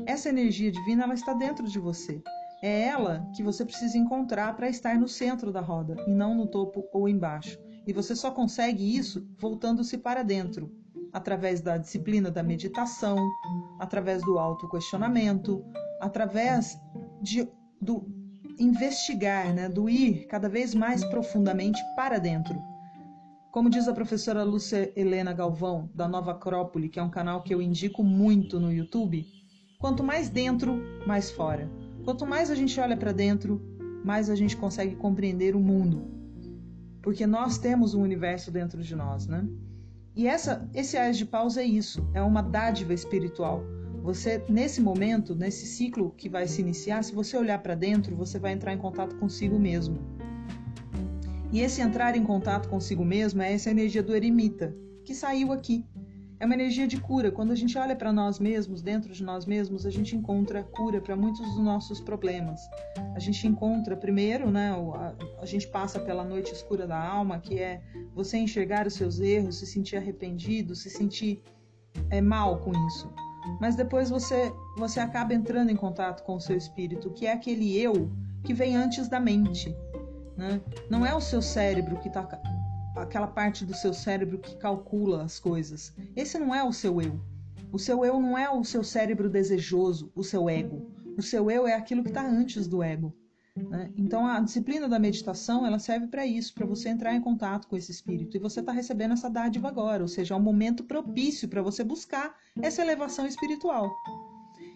Essa 0.07 0.29
energia 0.29 0.70
divina 0.70 1.05
ela 1.05 1.14
está 1.14 1.33
dentro 1.33 1.66
de 1.66 1.79
você. 1.79 2.22
É 2.62 2.83
ela 2.83 3.27
que 3.35 3.42
você 3.42 3.64
precisa 3.64 3.96
encontrar 3.96 4.55
para 4.57 4.68
estar 4.68 4.98
no 4.98 5.09
centro 5.09 5.53
da 5.53 5.61
roda 5.61 5.96
e 6.07 6.11
não 6.11 6.35
no 6.35 6.46
topo 6.46 6.85
ou 6.92 7.09
embaixo. 7.09 7.59
E 7.87 7.92
você 7.92 8.14
só 8.14 8.31
consegue 8.31 8.96
isso 8.96 9.27
voltando-se 9.38 9.96
para 9.96 10.22
dentro, 10.22 10.70
através 11.12 11.61
da 11.61 11.79
disciplina 11.79 12.31
da 12.31 12.42
meditação, 12.42 13.16
através 13.79 14.22
do 14.22 14.38
autoquestionamento, 14.38 15.64
através 16.01 16.79
de, 17.22 17.48
do 17.81 18.07
investigar, 18.59 19.55
né, 19.55 19.68
do 19.68 19.88
ir 19.88 20.27
cada 20.27 20.48
vez 20.48 20.74
mais 20.74 21.05
profundamente 21.05 21.81
para 21.96 22.18
dentro. 22.18 22.61
Como 23.51 23.70
diz 23.70 23.88
a 23.88 23.94
professora 23.94 24.42
Lúcia 24.42 24.92
Helena 24.94 25.33
Galvão, 25.33 25.88
da 25.94 26.07
Nova 26.07 26.33
Acrópole, 26.33 26.88
que 26.88 27.01
é 27.01 27.03
um 27.03 27.09
canal 27.09 27.42
que 27.42 27.55
eu 27.55 27.62
indico 27.62 28.05
muito 28.05 28.61
no 28.61 28.70
YouTube, 28.70 29.24
quanto 29.78 30.02
mais 30.02 30.28
dentro, 30.28 30.82
mais 31.06 31.30
fora. 31.30 31.70
Quanto 32.04 32.26
mais 32.26 32.50
a 32.50 32.54
gente 32.54 32.78
olha 32.80 32.96
para 32.96 33.12
dentro, 33.12 33.62
mais 34.04 34.28
a 34.28 34.34
gente 34.34 34.56
consegue 34.56 34.96
compreender 34.96 35.54
o 35.54 35.60
mundo. 35.60 36.02
Porque 37.00 37.26
nós 37.26 37.58
temos 37.58 37.94
um 37.94 38.02
universo 38.02 38.50
dentro 38.50 38.82
de 38.82 38.96
nós, 38.96 39.26
né? 39.26 39.46
E 40.16 40.26
essa, 40.26 40.68
esse 40.74 40.96
Ais 40.96 41.16
de 41.16 41.24
Paus 41.24 41.56
é 41.56 41.62
isso, 41.62 42.08
é 42.12 42.20
uma 42.20 42.42
dádiva 42.42 42.92
espiritual. 42.92 43.62
Você, 44.02 44.42
nesse 44.48 44.80
momento, 44.80 45.34
nesse 45.34 45.64
ciclo 45.66 46.10
que 46.16 46.28
vai 46.28 46.48
se 46.48 46.60
iniciar, 46.60 47.04
se 47.04 47.14
você 47.14 47.36
olhar 47.36 47.60
para 47.60 47.76
dentro, 47.76 48.16
você 48.16 48.38
vai 48.38 48.52
entrar 48.52 48.72
em 48.72 48.78
contato 48.78 49.14
consigo 49.16 49.58
mesmo. 49.60 49.98
E 51.52 51.60
esse 51.60 51.80
entrar 51.80 52.16
em 52.16 52.24
contato 52.24 52.68
consigo 52.68 53.04
mesmo 53.04 53.42
é 53.42 53.52
essa 53.52 53.70
energia 53.70 54.02
do 54.02 54.14
eremita, 54.14 54.74
que 55.04 55.14
saiu 55.14 55.52
aqui, 55.52 55.86
é 56.40 56.46
uma 56.46 56.55
energia 56.55 56.87
de 56.87 57.01
cura. 57.01 57.33
Quando 57.33 57.51
a 57.51 57.55
gente 57.55 57.77
olha 57.77 57.96
para 57.96 58.12
nós 58.12 58.38
mesmos, 58.38 58.81
dentro 58.81 59.12
de 59.12 59.24
nós 59.24 59.44
mesmos, 59.44 59.85
a 59.85 59.90
gente 59.90 60.14
encontra 60.16 60.62
cura 60.62 61.01
para 61.01 61.16
muitos 61.16 61.40
dos 61.40 61.59
nossos 61.59 62.01
problemas. 62.01 62.61
A 63.14 63.18
gente 63.18 63.46
encontra, 63.46 63.96
primeiro, 63.96 64.51
né, 64.51 64.70
a, 64.70 65.14
a, 65.42 65.46
gente 65.46 65.66
passa 65.66 65.98
pela 65.98 66.24
noite 66.24 66.53
escura 66.53 66.87
da 66.87 67.01
alma, 67.01 67.40
que 67.40 67.59
é 67.59 67.81
você 68.14 68.38
enxergar 68.38 68.87
os 68.87 68.94
seus 68.94 69.18
erros, 69.18 69.59
se 69.59 69.66
sentir 69.66 69.96
arrependido, 69.96 70.74
se 70.77 70.88
sentir 70.88 71.42
é, 72.11 72.20
mal 72.20 72.59
com 72.59 72.70
isso. 72.87 73.12
Mas 73.61 73.74
depois 73.74 74.11
você, 74.11 74.53
você 74.77 75.01
acaba 75.01 75.35
entrando 75.35 75.70
em 75.70 75.77
contato 75.77 76.22
com 76.22 76.37
o 76.37 76.40
seu 76.40 76.57
espírito, 76.57 77.11
que 77.11 77.27
é 77.27 77.33
aquele 77.33 77.77
eu 77.77 78.12
que 78.44 78.55
vem 78.55 78.77
antes 78.77 79.09
da 79.09 79.18
mente. 79.18 79.74
Né? 80.37 80.61
Não 80.88 81.05
é 81.05 81.12
o 81.14 81.20
seu 81.20 81.42
cérebro 81.42 81.98
que 81.98 82.07
está 82.07 82.22
aquela 83.02 83.26
parte 83.26 83.64
do 83.64 83.74
seu 83.74 83.92
cérebro 83.92 84.38
que 84.38 84.56
calcula 84.56 85.22
as 85.22 85.38
coisas. 85.38 85.92
Esse 86.16 86.38
não 86.38 86.54
é 86.54 86.62
o 86.62 86.72
seu 86.72 87.00
eu. 87.00 87.20
O 87.72 87.78
seu 87.78 88.04
eu 88.04 88.20
não 88.20 88.37
é 88.37 88.48
o 88.50 88.64
seu 88.64 88.82
cérebro 88.82 89.28
desejoso, 89.28 90.11
o 90.14 90.24
seu 90.24 90.48
ego. 90.48 90.90
O 91.16 91.22
seu 91.22 91.50
eu 91.50 91.66
é 91.66 91.74
aquilo 91.74 92.02
que 92.02 92.08
está 92.08 92.26
antes 92.26 92.66
do 92.66 92.82
ego. 92.82 93.14
Né? 93.56 93.90
Então 93.96 94.26
a 94.26 94.40
disciplina 94.40 94.88
da 94.88 94.98
meditação 94.98 95.66
ela 95.66 95.78
serve 95.78 96.06
para 96.06 96.24
isso, 96.24 96.54
para 96.54 96.66
você 96.66 96.88
entrar 96.88 97.14
em 97.14 97.20
contato 97.20 97.66
com 97.68 97.76
esse 97.76 97.90
espírito. 97.90 98.37
E 98.37 98.40
você 98.40 98.61
está 98.61 98.72
recebendo 98.72 99.12
essa 99.12 99.28
dádiva 99.28 99.68
agora, 99.68 100.02
ou 100.02 100.08
seja, 100.08 100.34
é 100.34 100.37
um 100.37 100.42
momento 100.42 100.84
propício 100.84 101.48
para 101.48 101.62
você 101.62 101.82
buscar 101.82 102.34
essa 102.62 102.82
elevação 102.82 103.26
espiritual. 103.26 103.90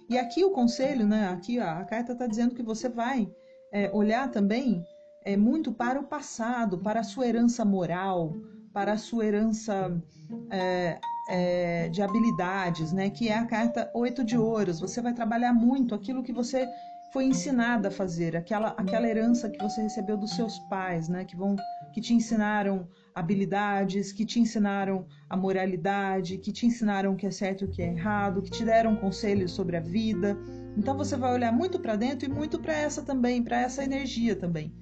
E 0.08 0.18
aqui 0.18 0.44
o 0.44 0.50
conselho, 0.50 1.06
né? 1.06 1.28
Aqui 1.28 1.58
a, 1.58 1.84
carta 1.84 2.12
está 2.12 2.26
dizendo 2.26 2.54
que 2.54 2.62
você 2.62 2.88
vai 2.88 3.30
é, 3.72 3.90
olhar 3.92 4.30
também 4.30 4.84
é, 5.24 5.36
muito 5.36 5.72
para 5.72 6.00
o 6.00 6.04
passado, 6.04 6.78
para 6.78 7.00
a 7.00 7.04
sua 7.04 7.26
herança 7.26 7.64
moral, 7.64 8.36
para 8.72 8.92
a 8.92 8.98
sua 8.98 9.26
herança 9.26 10.02
é, 10.50 10.98
é, 11.28 11.88
de 11.88 12.02
habilidades, 12.02 12.92
né? 12.92 13.10
Que 13.10 13.28
é 13.28 13.36
a 13.36 13.46
carta 13.46 13.90
oito 13.94 14.24
de 14.24 14.36
ouros. 14.36 14.80
Você 14.80 15.00
vai 15.00 15.12
trabalhar 15.12 15.52
muito 15.52 15.94
aquilo 15.94 16.22
que 16.22 16.32
você 16.32 16.68
foi 17.12 17.24
ensinada 17.24 17.88
a 17.88 17.90
fazer, 17.90 18.34
aquela, 18.34 18.68
aquela 18.68 19.06
herança 19.06 19.50
que 19.50 19.62
você 19.62 19.82
recebeu 19.82 20.16
dos 20.16 20.34
seus 20.34 20.58
pais, 20.58 21.08
né? 21.08 21.24
Que 21.24 21.36
vão, 21.36 21.56
que 21.92 22.00
te 22.00 22.14
ensinaram 22.14 22.88
habilidades, 23.14 24.10
que 24.12 24.24
te 24.24 24.40
ensinaram 24.40 25.06
a 25.28 25.36
moralidade, 25.36 26.38
que 26.38 26.50
te 26.50 26.64
ensinaram 26.64 27.12
o 27.12 27.16
que 27.16 27.26
é 27.26 27.30
certo 27.30 27.62
e 27.62 27.64
o 27.66 27.70
que 27.70 27.82
é 27.82 27.92
errado, 27.92 28.40
que 28.40 28.50
te 28.50 28.64
deram 28.64 28.96
conselhos 28.96 29.52
sobre 29.52 29.76
a 29.76 29.80
vida. 29.80 30.38
Então 30.74 30.96
você 30.96 31.14
vai 31.14 31.34
olhar 31.34 31.52
muito 31.52 31.78
para 31.78 31.94
dentro 31.94 32.24
e 32.24 32.32
muito 32.32 32.58
para 32.58 32.72
essa 32.72 33.02
também, 33.02 33.42
para 33.42 33.60
essa 33.60 33.84
energia 33.84 34.34
também 34.34 34.72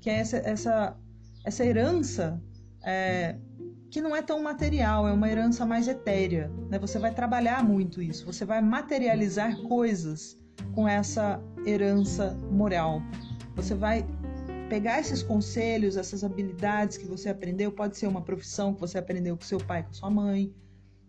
que 0.00 0.08
é 0.08 0.14
essa, 0.14 0.36
essa, 0.38 0.96
essa 1.44 1.64
herança 1.64 2.42
é, 2.82 3.36
que 3.90 4.00
não 4.00 4.14
é 4.14 4.22
tão 4.22 4.42
material, 4.42 5.06
é 5.06 5.12
uma 5.12 5.28
herança 5.28 5.66
mais 5.66 5.88
etérea. 5.88 6.50
Né? 6.70 6.78
Você 6.78 6.98
vai 6.98 7.12
trabalhar 7.12 7.62
muito 7.62 8.00
isso, 8.00 8.24
você 8.24 8.44
vai 8.44 8.60
materializar 8.60 9.60
coisas 9.62 10.38
com 10.74 10.88
essa 10.88 11.42
herança 11.66 12.36
moral. 12.50 13.02
Você 13.56 13.74
vai 13.74 14.06
pegar 14.68 15.00
esses 15.00 15.22
conselhos, 15.22 15.96
essas 15.96 16.22
habilidades 16.22 16.96
que 16.96 17.04
você 17.04 17.28
aprendeu, 17.28 17.72
pode 17.72 17.98
ser 17.98 18.06
uma 18.06 18.22
profissão 18.22 18.72
que 18.72 18.80
você 18.80 18.98
aprendeu 18.98 19.36
com 19.36 19.44
seu 19.44 19.58
pai, 19.58 19.82
com 19.82 19.92
sua 19.92 20.08
mãe, 20.08 20.54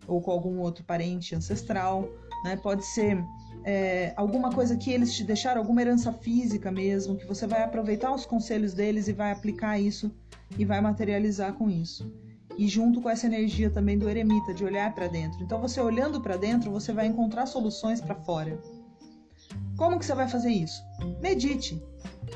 ou 0.06 0.20
com 0.20 0.32
algum 0.32 0.58
outro 0.58 0.84
parente 0.84 1.34
ancestral, 1.34 2.08
né? 2.44 2.56
Pode 2.56 2.84
ser 2.84 3.22
é, 3.64 4.12
alguma 4.16 4.50
coisa 4.50 4.76
que 4.76 4.90
eles 4.90 5.14
te 5.14 5.24
deixaram, 5.24 5.60
alguma 5.60 5.80
herança 5.80 6.12
física 6.12 6.70
mesmo, 6.70 7.16
que 7.16 7.26
você 7.26 7.46
vai 7.46 7.62
aproveitar 7.62 8.12
os 8.14 8.26
conselhos 8.26 8.74
deles 8.74 9.08
e 9.08 9.12
vai 9.12 9.32
aplicar 9.32 9.78
isso 9.78 10.10
e 10.58 10.64
vai 10.64 10.80
materializar 10.80 11.54
com 11.54 11.70
isso. 11.70 12.12
E 12.58 12.68
junto 12.68 13.00
com 13.00 13.08
essa 13.08 13.26
energia 13.26 13.70
também 13.70 13.98
do 13.98 14.08
eremita, 14.08 14.52
de 14.52 14.64
olhar 14.64 14.94
para 14.94 15.06
dentro. 15.06 15.42
Então, 15.42 15.60
você 15.60 15.80
olhando 15.80 16.20
para 16.20 16.36
dentro, 16.36 16.70
você 16.70 16.92
vai 16.92 17.06
encontrar 17.06 17.46
soluções 17.46 18.00
para 18.00 18.14
fora. 18.14 18.58
Como 19.76 19.98
que 19.98 20.04
você 20.04 20.14
vai 20.14 20.28
fazer 20.28 20.50
isso? 20.50 20.82
Medite, 21.20 21.82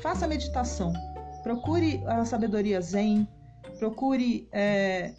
faça 0.01 0.27
meditação, 0.27 0.91
procure 1.43 2.01
a 2.05 2.25
sabedoria 2.25 2.81
zen, 2.81 3.27
procure 3.77 4.47
é, 4.51 5.13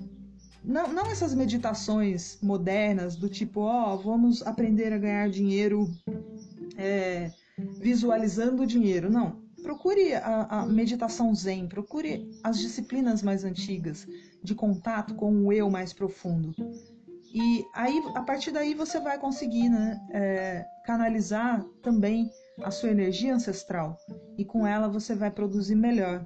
não, 0.68 0.92
não 0.92 1.10
essas 1.10 1.34
meditações 1.34 2.38
modernas 2.42 3.16
do 3.16 3.26
tipo, 3.26 3.62
ó, 3.62 3.94
oh, 3.94 3.96
vamos 3.96 4.46
aprender 4.46 4.92
a 4.92 4.98
ganhar 4.98 5.30
dinheiro 5.30 5.88
é, 6.76 7.30
visualizando 7.80 8.62
o 8.62 8.66
dinheiro. 8.66 9.10
Não. 9.10 9.42
Procure 9.62 10.14
a, 10.14 10.42
a, 10.44 10.66
meditação 10.66 11.34
zen, 11.34 11.66
procure 11.66 12.30
as 12.44 12.58
disciplinas 12.58 13.22
mais 13.22 13.44
antigas 13.44 14.06
de 14.42 14.54
contato 14.54 15.14
com 15.14 15.46
o 15.46 15.52
eu 15.52 15.70
mais 15.70 15.92
profundo. 15.94 16.54
E 17.34 17.64
aí, 17.74 18.02
a 18.14 18.22
partir 18.22 18.50
daí, 18.50 18.74
você 18.74 19.00
vai 19.00 19.18
conseguir 19.18 19.70
né, 19.70 19.98
é, 20.10 20.66
canalizar 20.84 21.64
também 21.82 22.30
a 22.62 22.70
sua 22.70 22.90
energia 22.90 23.34
ancestral. 23.34 23.96
E 24.36 24.44
com 24.44 24.66
ela 24.66 24.86
você 24.88 25.14
vai 25.14 25.30
produzir 25.30 25.74
melhor. 25.74 26.24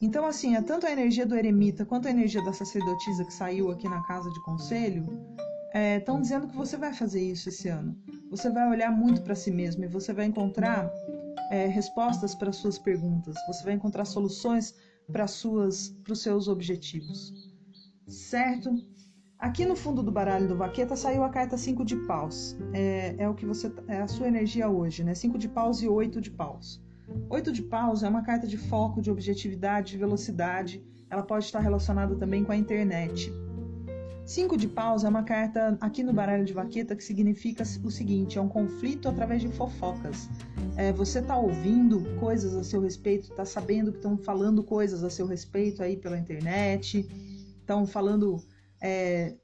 Então, 0.00 0.26
assim, 0.26 0.54
é 0.54 0.62
tanto 0.62 0.86
a 0.86 0.92
energia 0.92 1.26
do 1.26 1.34
eremita 1.34 1.84
quanto 1.84 2.06
a 2.06 2.10
energia 2.10 2.42
da 2.44 2.52
sacerdotisa 2.52 3.24
que 3.24 3.32
saiu 3.32 3.70
aqui 3.70 3.88
na 3.88 4.00
casa 4.02 4.30
de 4.30 4.40
conselho 4.44 5.06
estão 5.96 6.18
é, 6.18 6.20
dizendo 6.20 6.46
que 6.46 6.56
você 6.56 6.76
vai 6.76 6.94
fazer 6.94 7.20
isso 7.20 7.48
esse 7.48 7.68
ano. 7.68 7.96
Você 8.30 8.48
vai 8.48 8.68
olhar 8.68 8.92
muito 8.92 9.22
para 9.22 9.34
si 9.34 9.50
mesmo 9.50 9.84
e 9.84 9.88
você 9.88 10.12
vai 10.12 10.26
encontrar 10.26 10.88
é, 11.50 11.66
respostas 11.66 12.34
para 12.34 12.52
suas 12.52 12.78
perguntas. 12.78 13.34
Você 13.48 13.64
vai 13.64 13.74
encontrar 13.74 14.04
soluções 14.04 14.72
para 15.10 15.26
suas, 15.26 15.88
para 16.04 16.12
os 16.12 16.22
seus 16.22 16.46
objetivos. 16.46 17.32
Certo? 18.06 18.70
Aqui 19.36 19.66
no 19.66 19.74
fundo 19.74 20.02
do 20.02 20.12
baralho 20.12 20.46
do 20.46 20.56
Vaqueta 20.56 20.94
saiu 20.94 21.24
a 21.24 21.28
carta 21.28 21.56
5 21.56 21.84
de 21.84 21.96
paus. 22.06 22.56
É, 22.72 23.16
é 23.18 23.28
o 23.28 23.34
que 23.34 23.44
você 23.44 23.72
é 23.88 24.00
a 24.00 24.08
sua 24.08 24.28
energia 24.28 24.68
hoje, 24.68 25.02
né? 25.02 25.14
5 25.14 25.38
de 25.38 25.48
paus 25.48 25.82
e 25.82 25.88
8 25.88 26.20
de 26.20 26.30
paus. 26.30 26.80
Oito 27.30 27.52
de 27.52 27.62
paus 27.62 28.02
é 28.02 28.08
uma 28.08 28.22
carta 28.22 28.46
de 28.46 28.56
foco, 28.56 29.00
de 29.00 29.10
objetividade, 29.10 29.92
de 29.92 29.98
velocidade. 29.98 30.82
Ela 31.10 31.22
pode 31.22 31.44
estar 31.44 31.60
relacionada 31.60 32.14
também 32.16 32.44
com 32.44 32.52
a 32.52 32.56
internet. 32.56 33.32
Cinco 34.28 34.58
de 34.58 34.68
paus 34.68 35.04
é 35.04 35.08
uma 35.08 35.22
carta 35.22 35.78
aqui 35.80 36.02
no 36.02 36.12
baralho 36.12 36.44
de 36.44 36.52
vaqueta 36.52 36.94
que 36.94 37.02
significa 37.02 37.62
o 37.82 37.90
seguinte: 37.90 38.36
é 38.36 38.40
um 38.42 38.46
conflito 38.46 39.08
através 39.08 39.40
de 39.40 39.48
fofocas. 39.48 40.28
É, 40.76 40.92
você 40.92 41.20
está 41.20 41.34
ouvindo 41.34 42.04
coisas 42.20 42.54
a 42.54 42.62
seu 42.62 42.82
respeito, 42.82 43.30
está 43.30 43.46
sabendo 43.46 43.90
que 43.90 43.96
estão 43.96 44.18
falando 44.18 44.62
coisas 44.62 45.02
a 45.02 45.08
seu 45.08 45.26
respeito 45.26 45.82
aí 45.82 45.96
pela 45.96 46.18
internet, 46.18 47.08
estão 47.58 47.86
falando, 47.86 48.36
é, 48.82 49.34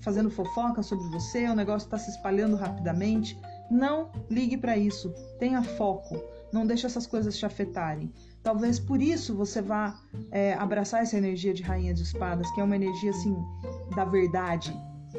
fazendo 0.00 0.28
fofoca 0.28 0.82
sobre 0.82 1.08
você, 1.10 1.46
o 1.46 1.54
negócio 1.54 1.86
está 1.86 1.96
se 1.96 2.10
espalhando 2.10 2.56
rapidamente. 2.56 3.38
Não 3.70 4.10
ligue 4.28 4.56
para 4.56 4.76
isso, 4.76 5.14
tenha 5.38 5.62
foco. 5.62 6.33
Não 6.54 6.64
deixe 6.64 6.86
essas 6.86 7.04
coisas 7.04 7.36
te 7.36 7.44
afetarem. 7.44 8.12
Talvez 8.40 8.78
por 8.78 9.02
isso 9.02 9.34
você 9.34 9.60
vá 9.60 10.00
é, 10.30 10.54
abraçar 10.54 11.02
essa 11.02 11.18
energia 11.18 11.52
de 11.52 11.64
rainha 11.64 11.92
de 11.92 12.04
espadas, 12.04 12.48
que 12.52 12.60
é 12.60 12.64
uma 12.64 12.76
energia 12.76 13.10
assim 13.10 13.36
da 13.96 14.04
verdade. 14.04 14.72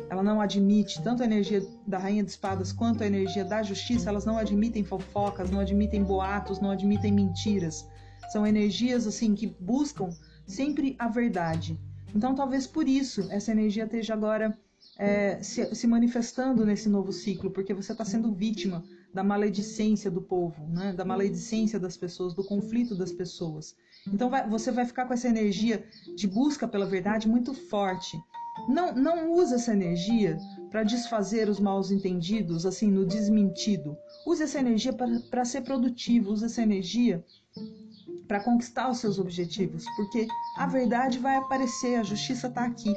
Ela 0.10 0.24
não 0.24 0.40
admite 0.40 1.04
tanto 1.04 1.24
a 1.24 1.26
energia 1.26 1.62
da 1.86 1.98
rainha 1.98 2.24
de 2.24 2.32
espadas 2.32 2.72
quanto 2.72 3.04
a 3.04 3.08
energia 3.08 3.44
da 3.44 3.62
justiça. 3.62 4.08
Elas 4.08 4.24
não 4.24 4.38
admitem 4.38 4.86
fofocas, 4.86 5.52
não 5.52 5.60
admitem 5.60 6.06
boatos, 6.06 6.62
não 6.62 6.72
admitem 6.72 7.12
mentiras. 7.12 7.86
São 8.32 8.48
energias 8.48 9.06
assim 9.06 9.36
que 9.36 9.48
buscam 9.60 10.12
sempre 10.48 10.96
a 10.98 11.10
verdade. 11.10 11.78
Então, 12.16 12.34
talvez 12.34 12.66
por 12.66 12.88
isso 12.88 13.28
essa 13.30 13.52
energia 13.52 13.84
esteja 13.84 14.14
agora 14.14 14.58
é, 14.98 15.42
se, 15.42 15.74
se 15.76 15.88
manifestando 15.88 16.66
nesse 16.66 16.90
novo 16.90 17.12
ciclo, 17.12 17.52
porque 17.52 17.74
você 17.74 17.92
está 17.92 18.06
sendo 18.06 18.32
vítima 18.32 18.84
da 19.14 19.24
maledicência 19.24 20.12
do 20.12 20.22
povo, 20.22 20.68
né? 20.68 20.94
da 20.94 21.06
maledicência 21.06 21.80
das 21.80 21.96
pessoas, 21.96 22.34
do 22.34 22.44
conflito 22.44 22.96
das 22.96 23.12
pessoas. 23.12 23.76
Então 24.08 24.30
vai, 24.30 24.48
você 24.48 24.72
vai 24.72 24.86
ficar 24.86 25.06
com 25.06 25.14
essa 25.14 25.30
energia 25.30 25.86
de 26.16 26.28
busca 26.28 26.68
pela 26.68 26.86
verdade 26.86 27.28
muito 27.28 27.54
forte. 27.54 28.18
Não, 28.68 28.94
não 28.94 29.34
use 29.34 29.54
essa 29.54 29.74
energia 29.74 30.38
para 30.70 30.84
desfazer 30.84 31.50
os 31.50 31.60
maus 31.60 31.92
entendidos, 31.92 32.66
assim, 32.66 32.90
no 32.90 33.06
desmentido. 33.06 33.98
Use 34.26 34.44
essa 34.44 34.60
energia 34.60 34.94
para 34.94 35.46
ser 35.46 35.62
produtivo, 35.62 36.32
use 36.32 36.46
essa 36.46 36.62
energia 36.62 37.24
para 38.28 38.40
conquistar 38.40 38.90
os 38.90 38.98
seus 38.98 39.20
objetivos, 39.20 39.86
porque 39.96 40.28
a 40.58 40.68
verdade 40.68 41.20
vai 41.20 41.36
aparecer, 41.36 41.96
a 41.96 42.04
justiça 42.04 42.48
está 42.48 42.66
aqui. 42.66 42.94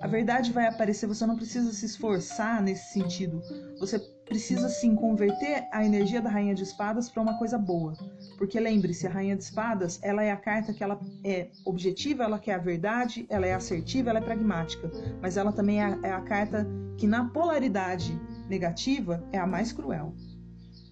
A 0.00 0.06
verdade 0.06 0.52
vai 0.52 0.66
aparecer, 0.66 1.08
você 1.08 1.26
não 1.26 1.34
precisa 1.34 1.72
se 1.72 1.84
esforçar 1.84 2.62
nesse 2.62 2.92
sentido. 2.92 3.42
Você 3.80 3.98
precisa 4.24 4.68
sim 4.68 4.94
converter 4.94 5.66
a 5.72 5.84
energia 5.84 6.22
da 6.22 6.30
rainha 6.30 6.54
de 6.54 6.62
espadas 6.62 7.10
para 7.10 7.20
uma 7.20 7.36
coisa 7.36 7.58
boa. 7.58 7.94
Porque 8.36 8.60
lembre-se, 8.60 9.08
a 9.08 9.10
rainha 9.10 9.34
de 9.36 9.42
espadas, 9.42 9.98
ela 10.00 10.22
é 10.22 10.30
a 10.30 10.36
carta 10.36 10.72
que 10.72 10.84
ela 10.84 11.00
é 11.24 11.50
objetiva, 11.64 12.22
ela 12.22 12.38
quer 12.38 12.54
a 12.54 12.58
verdade, 12.58 13.26
ela 13.28 13.44
é 13.44 13.54
assertiva, 13.54 14.10
ela 14.10 14.20
é 14.20 14.22
pragmática, 14.22 14.88
mas 15.20 15.36
ela 15.36 15.50
também 15.50 15.80
é 15.80 15.84
a, 15.84 15.98
é 16.04 16.12
a 16.12 16.20
carta 16.20 16.64
que 16.96 17.06
na 17.06 17.24
polaridade 17.30 18.16
negativa 18.48 19.26
é 19.32 19.38
a 19.38 19.46
mais 19.46 19.72
cruel. 19.72 20.14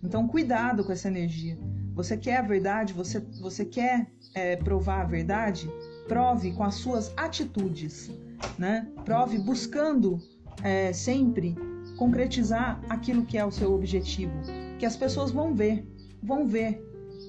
Então 0.03 0.27
cuidado 0.27 0.85
com 0.85 0.91
essa 0.91 1.07
energia. 1.07 1.57
Você 1.95 2.17
quer 2.17 2.39
a 2.39 2.43
verdade, 2.43 2.93
você, 2.93 3.21
você 3.41 3.65
quer 3.65 4.11
é, 4.35 4.57
provar 4.57 5.03
a 5.03 5.05
verdade, 5.05 5.71
prove 6.09 6.53
com 6.53 6.65
as 6.65 6.75
suas 6.75 7.13
atitudes 7.17 8.11
né? 8.59 8.89
Prove 9.05 9.39
buscando 9.39 10.19
é, 10.63 10.93
sempre 10.93 11.55
concretizar 11.97 12.81
aquilo 12.89 13.25
que 13.25 13.39
é 13.39 13.45
o 13.45 13.51
seu 13.51 13.75
objetivo, 13.75 14.33
que 14.79 14.87
as 14.87 14.97
pessoas 14.97 15.31
vão 15.31 15.55
ver, 15.55 15.87
vão 16.23 16.47
ver 16.47 16.83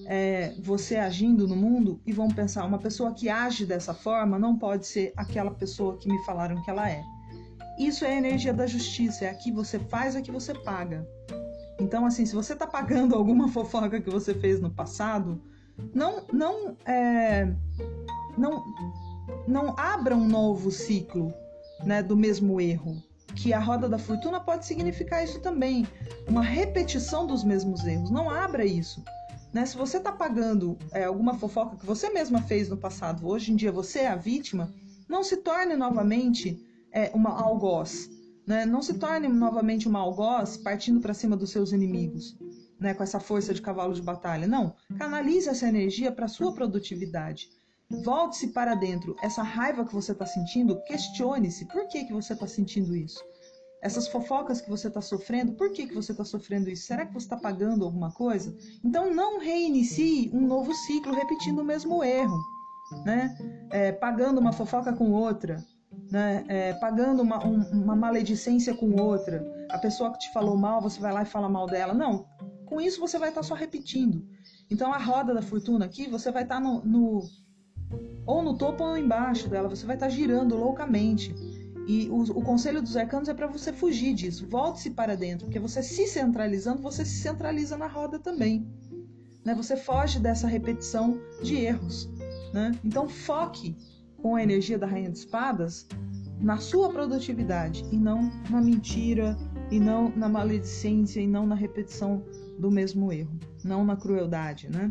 é, 0.05 0.53
você 0.61 0.95
agindo 0.95 1.47
no 1.47 1.55
mundo 1.55 2.01
e 2.05 2.13
vão 2.13 2.27
pensar: 2.27 2.65
uma 2.65 2.79
pessoa 2.79 3.13
que 3.13 3.29
age 3.29 3.65
dessa 3.65 3.93
forma 3.93 4.39
não 4.39 4.57
pode 4.57 4.87
ser 4.87 5.13
aquela 5.15 5.51
pessoa 5.51 5.97
que 5.97 6.09
me 6.09 6.23
falaram 6.25 6.61
que 6.63 6.69
ela 6.69 6.89
é. 6.89 7.03
Isso 7.77 8.03
é 8.05 8.13
a 8.13 8.17
energia 8.17 8.53
da 8.53 8.65
justiça, 8.65 9.25
é 9.25 9.29
aqui 9.29 9.51
você 9.51 9.77
faz, 9.77 10.15
é 10.15 10.21
que 10.21 10.31
você 10.31 10.53
paga. 10.53 11.07
Então, 11.79 12.05
assim, 12.05 12.25
se 12.25 12.33
você 12.33 12.53
está 12.53 12.65
pagando 12.65 13.13
alguma 13.13 13.49
fofoca 13.53 14.01
que 14.01 14.09
você 14.09 14.33
fez 14.33 14.59
no 14.59 14.71
passado, 14.71 15.39
não, 15.93 16.25
não, 16.33 16.75
é, 16.85 17.53
não 18.35 18.63
não 19.47 19.73
abra 19.77 20.15
um 20.15 20.27
novo 20.27 20.69
ciclo 20.69 21.33
né, 21.85 22.03
do 22.03 22.17
mesmo 22.17 22.59
erro. 22.59 23.01
Que 23.35 23.53
a 23.53 23.59
roda 23.59 23.87
da 23.87 23.99
fortuna 23.99 24.39
pode 24.39 24.65
significar 24.65 25.23
isso 25.23 25.39
também, 25.39 25.87
uma 26.27 26.41
repetição 26.41 27.27
dos 27.27 27.43
mesmos 27.43 27.85
erros. 27.85 28.09
Não 28.09 28.29
abra 28.29 28.65
isso. 28.65 29.03
Né? 29.53 29.65
Se 29.65 29.77
você 29.77 29.97
está 29.97 30.11
pagando 30.11 30.77
é, 30.91 31.05
alguma 31.05 31.35
fofoca 31.35 31.77
que 31.77 31.85
você 31.85 32.09
mesma 32.09 32.41
fez 32.41 32.67
no 32.67 32.77
passado, 32.77 33.27
hoje 33.27 33.51
em 33.51 33.55
dia 33.55 33.71
você 33.71 33.99
é 33.99 34.07
a 34.07 34.15
vítima, 34.15 34.73
não 35.07 35.23
se 35.23 35.37
torne 35.37 35.75
novamente 35.75 36.59
é, 36.91 37.11
uma 37.13 37.29
algoz. 37.29 38.09
Né? 38.45 38.65
Não 38.65 38.81
se 38.81 38.95
torne 38.95 39.27
novamente 39.27 39.87
uma 39.87 39.99
algoz 39.99 40.57
partindo 40.57 40.99
para 40.99 41.13
cima 41.13 41.37
dos 41.37 41.51
seus 41.51 41.71
inimigos, 41.71 42.35
né? 42.79 42.93
com 42.93 43.03
essa 43.03 43.19
força 43.19 43.53
de 43.53 43.61
cavalo 43.61 43.93
de 43.93 44.01
batalha. 44.01 44.47
Não. 44.47 44.73
Canalize 44.97 45.47
essa 45.47 45.67
energia 45.67 46.11
para 46.11 46.27
sua 46.27 46.53
produtividade. 46.53 47.49
Volte-se 47.89 48.47
para 48.47 48.75
dentro. 48.75 49.15
Essa 49.21 49.41
raiva 49.41 49.85
que 49.85 49.93
você 49.93 50.11
está 50.11 50.25
sentindo, 50.25 50.81
questione-se. 50.83 51.65
Por 51.65 51.87
que, 51.87 52.05
que 52.05 52.13
você 52.13 52.33
está 52.33 52.45
sentindo 52.45 52.95
isso? 52.95 53.23
Essas 53.81 54.07
fofocas 54.07 54.59
que 54.59 54.69
você 54.69 54.87
está 54.87 55.01
sofrendo, 55.01 55.53
por 55.53 55.71
que, 55.71 55.87
que 55.87 55.95
você 55.95 56.11
está 56.11 56.25
sofrendo 56.25 56.69
isso? 56.69 56.87
Será 56.87 57.05
que 57.05 57.13
você 57.13 57.25
está 57.25 57.37
pagando 57.37 57.85
alguma 57.85 58.11
coisa? 58.11 58.55
Então 58.83 59.13
não 59.13 59.39
reinicie 59.39 60.29
um 60.33 60.45
novo 60.45 60.73
ciclo 60.73 61.13
repetindo 61.13 61.59
o 61.59 61.65
mesmo 61.65 62.03
erro. 62.03 62.37
Né? 63.05 63.37
É, 63.69 63.91
pagando 63.91 64.39
uma 64.39 64.51
fofoca 64.51 64.93
com 64.93 65.11
outra, 65.11 65.63
né? 66.09 66.45
É, 66.47 66.73
pagando 66.75 67.21
uma, 67.21 67.45
um, 67.45 67.61
uma 67.83 67.95
maledicência 67.95 68.73
com 68.73 68.95
outra. 69.01 69.45
A 69.69 69.77
pessoa 69.77 70.11
que 70.11 70.19
te 70.19 70.31
falou 70.31 70.57
mal, 70.57 70.81
você 70.81 70.99
vai 70.99 71.11
lá 71.11 71.21
e 71.21 71.25
fala 71.25 71.49
mal 71.49 71.67
dela. 71.67 71.93
Não, 71.93 72.25
com 72.65 72.79
isso 72.81 72.99
você 72.99 73.17
vai 73.17 73.29
estar 73.29 73.41
tá 73.41 73.47
só 73.47 73.53
repetindo. 73.53 74.25
Então 74.69 74.93
a 74.93 74.97
roda 74.97 75.33
da 75.33 75.41
fortuna 75.41 75.85
aqui, 75.85 76.09
você 76.09 76.31
vai 76.31 76.43
estar 76.43 76.55
tá 76.55 76.61
no, 76.61 76.83
no 76.83 77.21
ou 78.25 78.41
no 78.41 78.57
topo 78.57 78.83
ou 78.83 78.97
embaixo 78.97 79.49
dela, 79.49 79.69
você 79.69 79.85
vai 79.85 79.95
estar 79.95 80.09
girando 80.09 80.55
loucamente. 80.55 81.33
E 81.87 82.09
o, 82.09 82.21
o 82.21 82.41
conselho 82.41 82.81
dos 82.81 82.97
arcanos 82.97 83.29
é 83.29 83.33
para 83.33 83.47
você 83.47 83.71
fugir 83.71 84.13
disso. 84.13 84.45
Volte-se 84.47 84.91
para 84.91 85.15
dentro, 85.15 85.45
porque 85.45 85.59
você 85.59 85.81
se 85.81 86.05
centralizando, 86.05 86.81
você 86.81 87.05
se 87.05 87.21
centraliza 87.21 87.77
na 87.77 87.87
roda 87.87 88.19
também. 88.19 88.67
Né? 89.45 89.55
Você 89.55 89.77
foge 89.77 90.19
dessa 90.19 90.47
repetição 90.47 91.17
de 91.41 91.55
erros. 91.55 92.09
Né? 92.53 92.73
Então 92.83 93.07
foque 93.07 93.77
com 94.21 94.35
a 94.35 94.43
energia 94.43 94.77
da 94.77 94.85
Rainha 94.85 95.09
de 95.09 95.19
Espadas 95.19 95.87
na 96.41 96.57
sua 96.57 96.89
produtividade 96.89 97.85
e 97.91 97.97
não 97.97 98.29
na 98.49 98.61
mentira, 98.61 99.37
e 99.71 99.79
não 99.79 100.09
na 100.15 100.29
maledicência, 100.29 101.19
e 101.19 101.27
não 101.27 101.45
na 101.45 101.55
repetição 101.55 102.23
do 102.59 102.69
mesmo 102.69 103.11
erro, 103.11 103.39
não 103.63 103.83
na 103.83 103.95
crueldade, 103.95 104.69
né? 104.69 104.89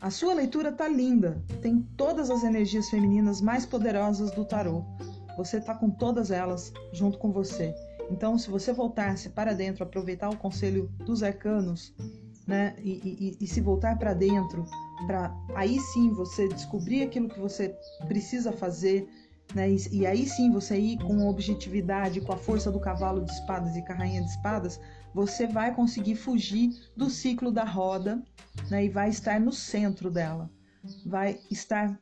A 0.00 0.10
sua 0.10 0.34
leitura 0.34 0.70
tá 0.70 0.86
linda, 0.86 1.42
tem 1.62 1.80
todas 1.96 2.30
as 2.30 2.44
energias 2.44 2.88
femininas 2.90 3.40
mais 3.40 3.64
poderosas 3.64 4.30
do 4.30 4.44
tarô. 4.44 4.84
Você 5.36 5.60
tá 5.60 5.74
com 5.74 5.90
todas 5.90 6.30
elas 6.30 6.72
junto 6.92 7.18
com 7.18 7.32
você. 7.32 7.74
Então, 8.10 8.38
se 8.38 8.50
você 8.50 8.72
voltar-se 8.72 9.30
para 9.30 9.54
dentro, 9.54 9.82
aproveitar 9.82 10.28
o 10.28 10.36
conselho 10.36 10.90
dos 11.04 11.22
arcanos, 11.22 11.94
né, 12.46 12.76
e, 12.78 13.36
e, 13.40 13.44
e 13.44 13.46
se 13.46 13.60
voltar 13.60 13.98
para 13.98 14.14
dentro, 14.14 14.64
para 15.06 15.34
aí 15.54 15.80
sim 15.80 16.10
você 16.10 16.46
descobrir 16.48 17.02
aquilo 17.02 17.28
que 17.28 17.40
você 17.40 17.74
precisa 18.06 18.52
fazer, 18.52 19.08
né, 19.54 19.68
e, 19.70 19.76
e 19.90 20.06
aí 20.06 20.26
sim 20.26 20.52
você 20.52 20.78
ir 20.78 20.98
com 20.98 21.26
objetividade, 21.26 22.20
com 22.20 22.32
a 22.32 22.36
força 22.36 22.70
do 22.70 22.78
cavalo 22.78 23.24
de 23.24 23.32
espadas 23.32 23.76
e 23.76 23.84
com 23.84 23.92
a 23.92 23.96
rainha 23.96 24.22
de 24.22 24.30
espadas, 24.30 24.78
você 25.16 25.46
vai 25.46 25.74
conseguir 25.74 26.14
fugir 26.14 26.68
do 26.94 27.08
ciclo 27.08 27.50
da 27.50 27.64
roda 27.64 28.22
né, 28.70 28.84
e 28.84 28.90
vai 28.90 29.08
estar 29.08 29.40
no 29.40 29.50
centro 29.50 30.10
dela. 30.10 30.50
Vai 31.06 31.40
estar 31.50 31.98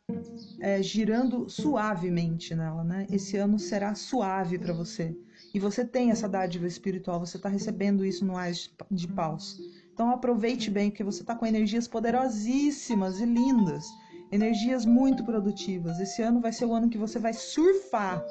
é, 0.59 0.83
girando 0.83 1.49
suavemente 1.49 2.57
nela. 2.57 2.83
Né? 2.83 3.07
Esse 3.09 3.37
ano 3.37 3.57
será 3.57 3.95
suave 3.95 4.59
para 4.59 4.73
você. 4.73 5.17
E 5.55 5.61
você 5.61 5.85
tem 5.85 6.11
essa 6.11 6.29
dádiva 6.29 6.67
espiritual, 6.67 7.21
você 7.21 7.37
está 7.37 7.49
recebendo 7.49 8.05
isso 8.05 8.25
no 8.25 8.37
Ais 8.37 8.69
de 8.91 9.07
Paus. 9.07 9.61
Então 9.93 10.11
aproveite 10.11 10.69
bem, 10.69 10.91
porque 10.91 11.05
você 11.05 11.21
está 11.21 11.37
com 11.37 11.47
energias 11.47 11.87
poderosíssimas 11.87 13.21
e 13.21 13.27
lindas, 13.27 13.85
energias 14.33 14.85
muito 14.85 15.23
produtivas. 15.25 16.01
Esse 16.01 16.21
ano 16.21 16.41
vai 16.41 16.53
ser 16.53 16.65
o 16.65 16.75
ano 16.75 16.91
que 16.91 16.99
você 16.99 17.21
vai 17.21 17.33
surfar 17.33 18.27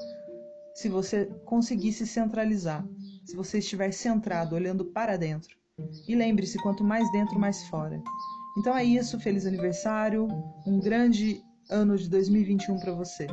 se 0.76 0.90
você 0.90 1.28
conseguir 1.46 1.94
se 1.94 2.06
centralizar 2.06 2.86
se 3.26 3.36
você 3.36 3.60
estiver 3.60 3.92
centrado, 3.92 4.56
olhando 4.56 4.86
para 4.86 5.18
dentro. 5.18 5.56
E 6.08 6.16
lembre-se, 6.16 6.58
quanto 6.60 6.84
mais 6.84 7.12
dentro, 7.12 7.40
mais 7.40 7.64
fora. 7.68 8.02
Então 8.58 8.76
é 8.78 8.84
isso, 8.84 9.20
feliz 9.20 9.46
aniversário, 9.46 10.28
um 10.66 10.80
grande 10.80 11.42
ano 11.70 11.98
de 11.98 12.10
2021 12.10 12.80
para 12.80 12.94
você. 12.94 13.28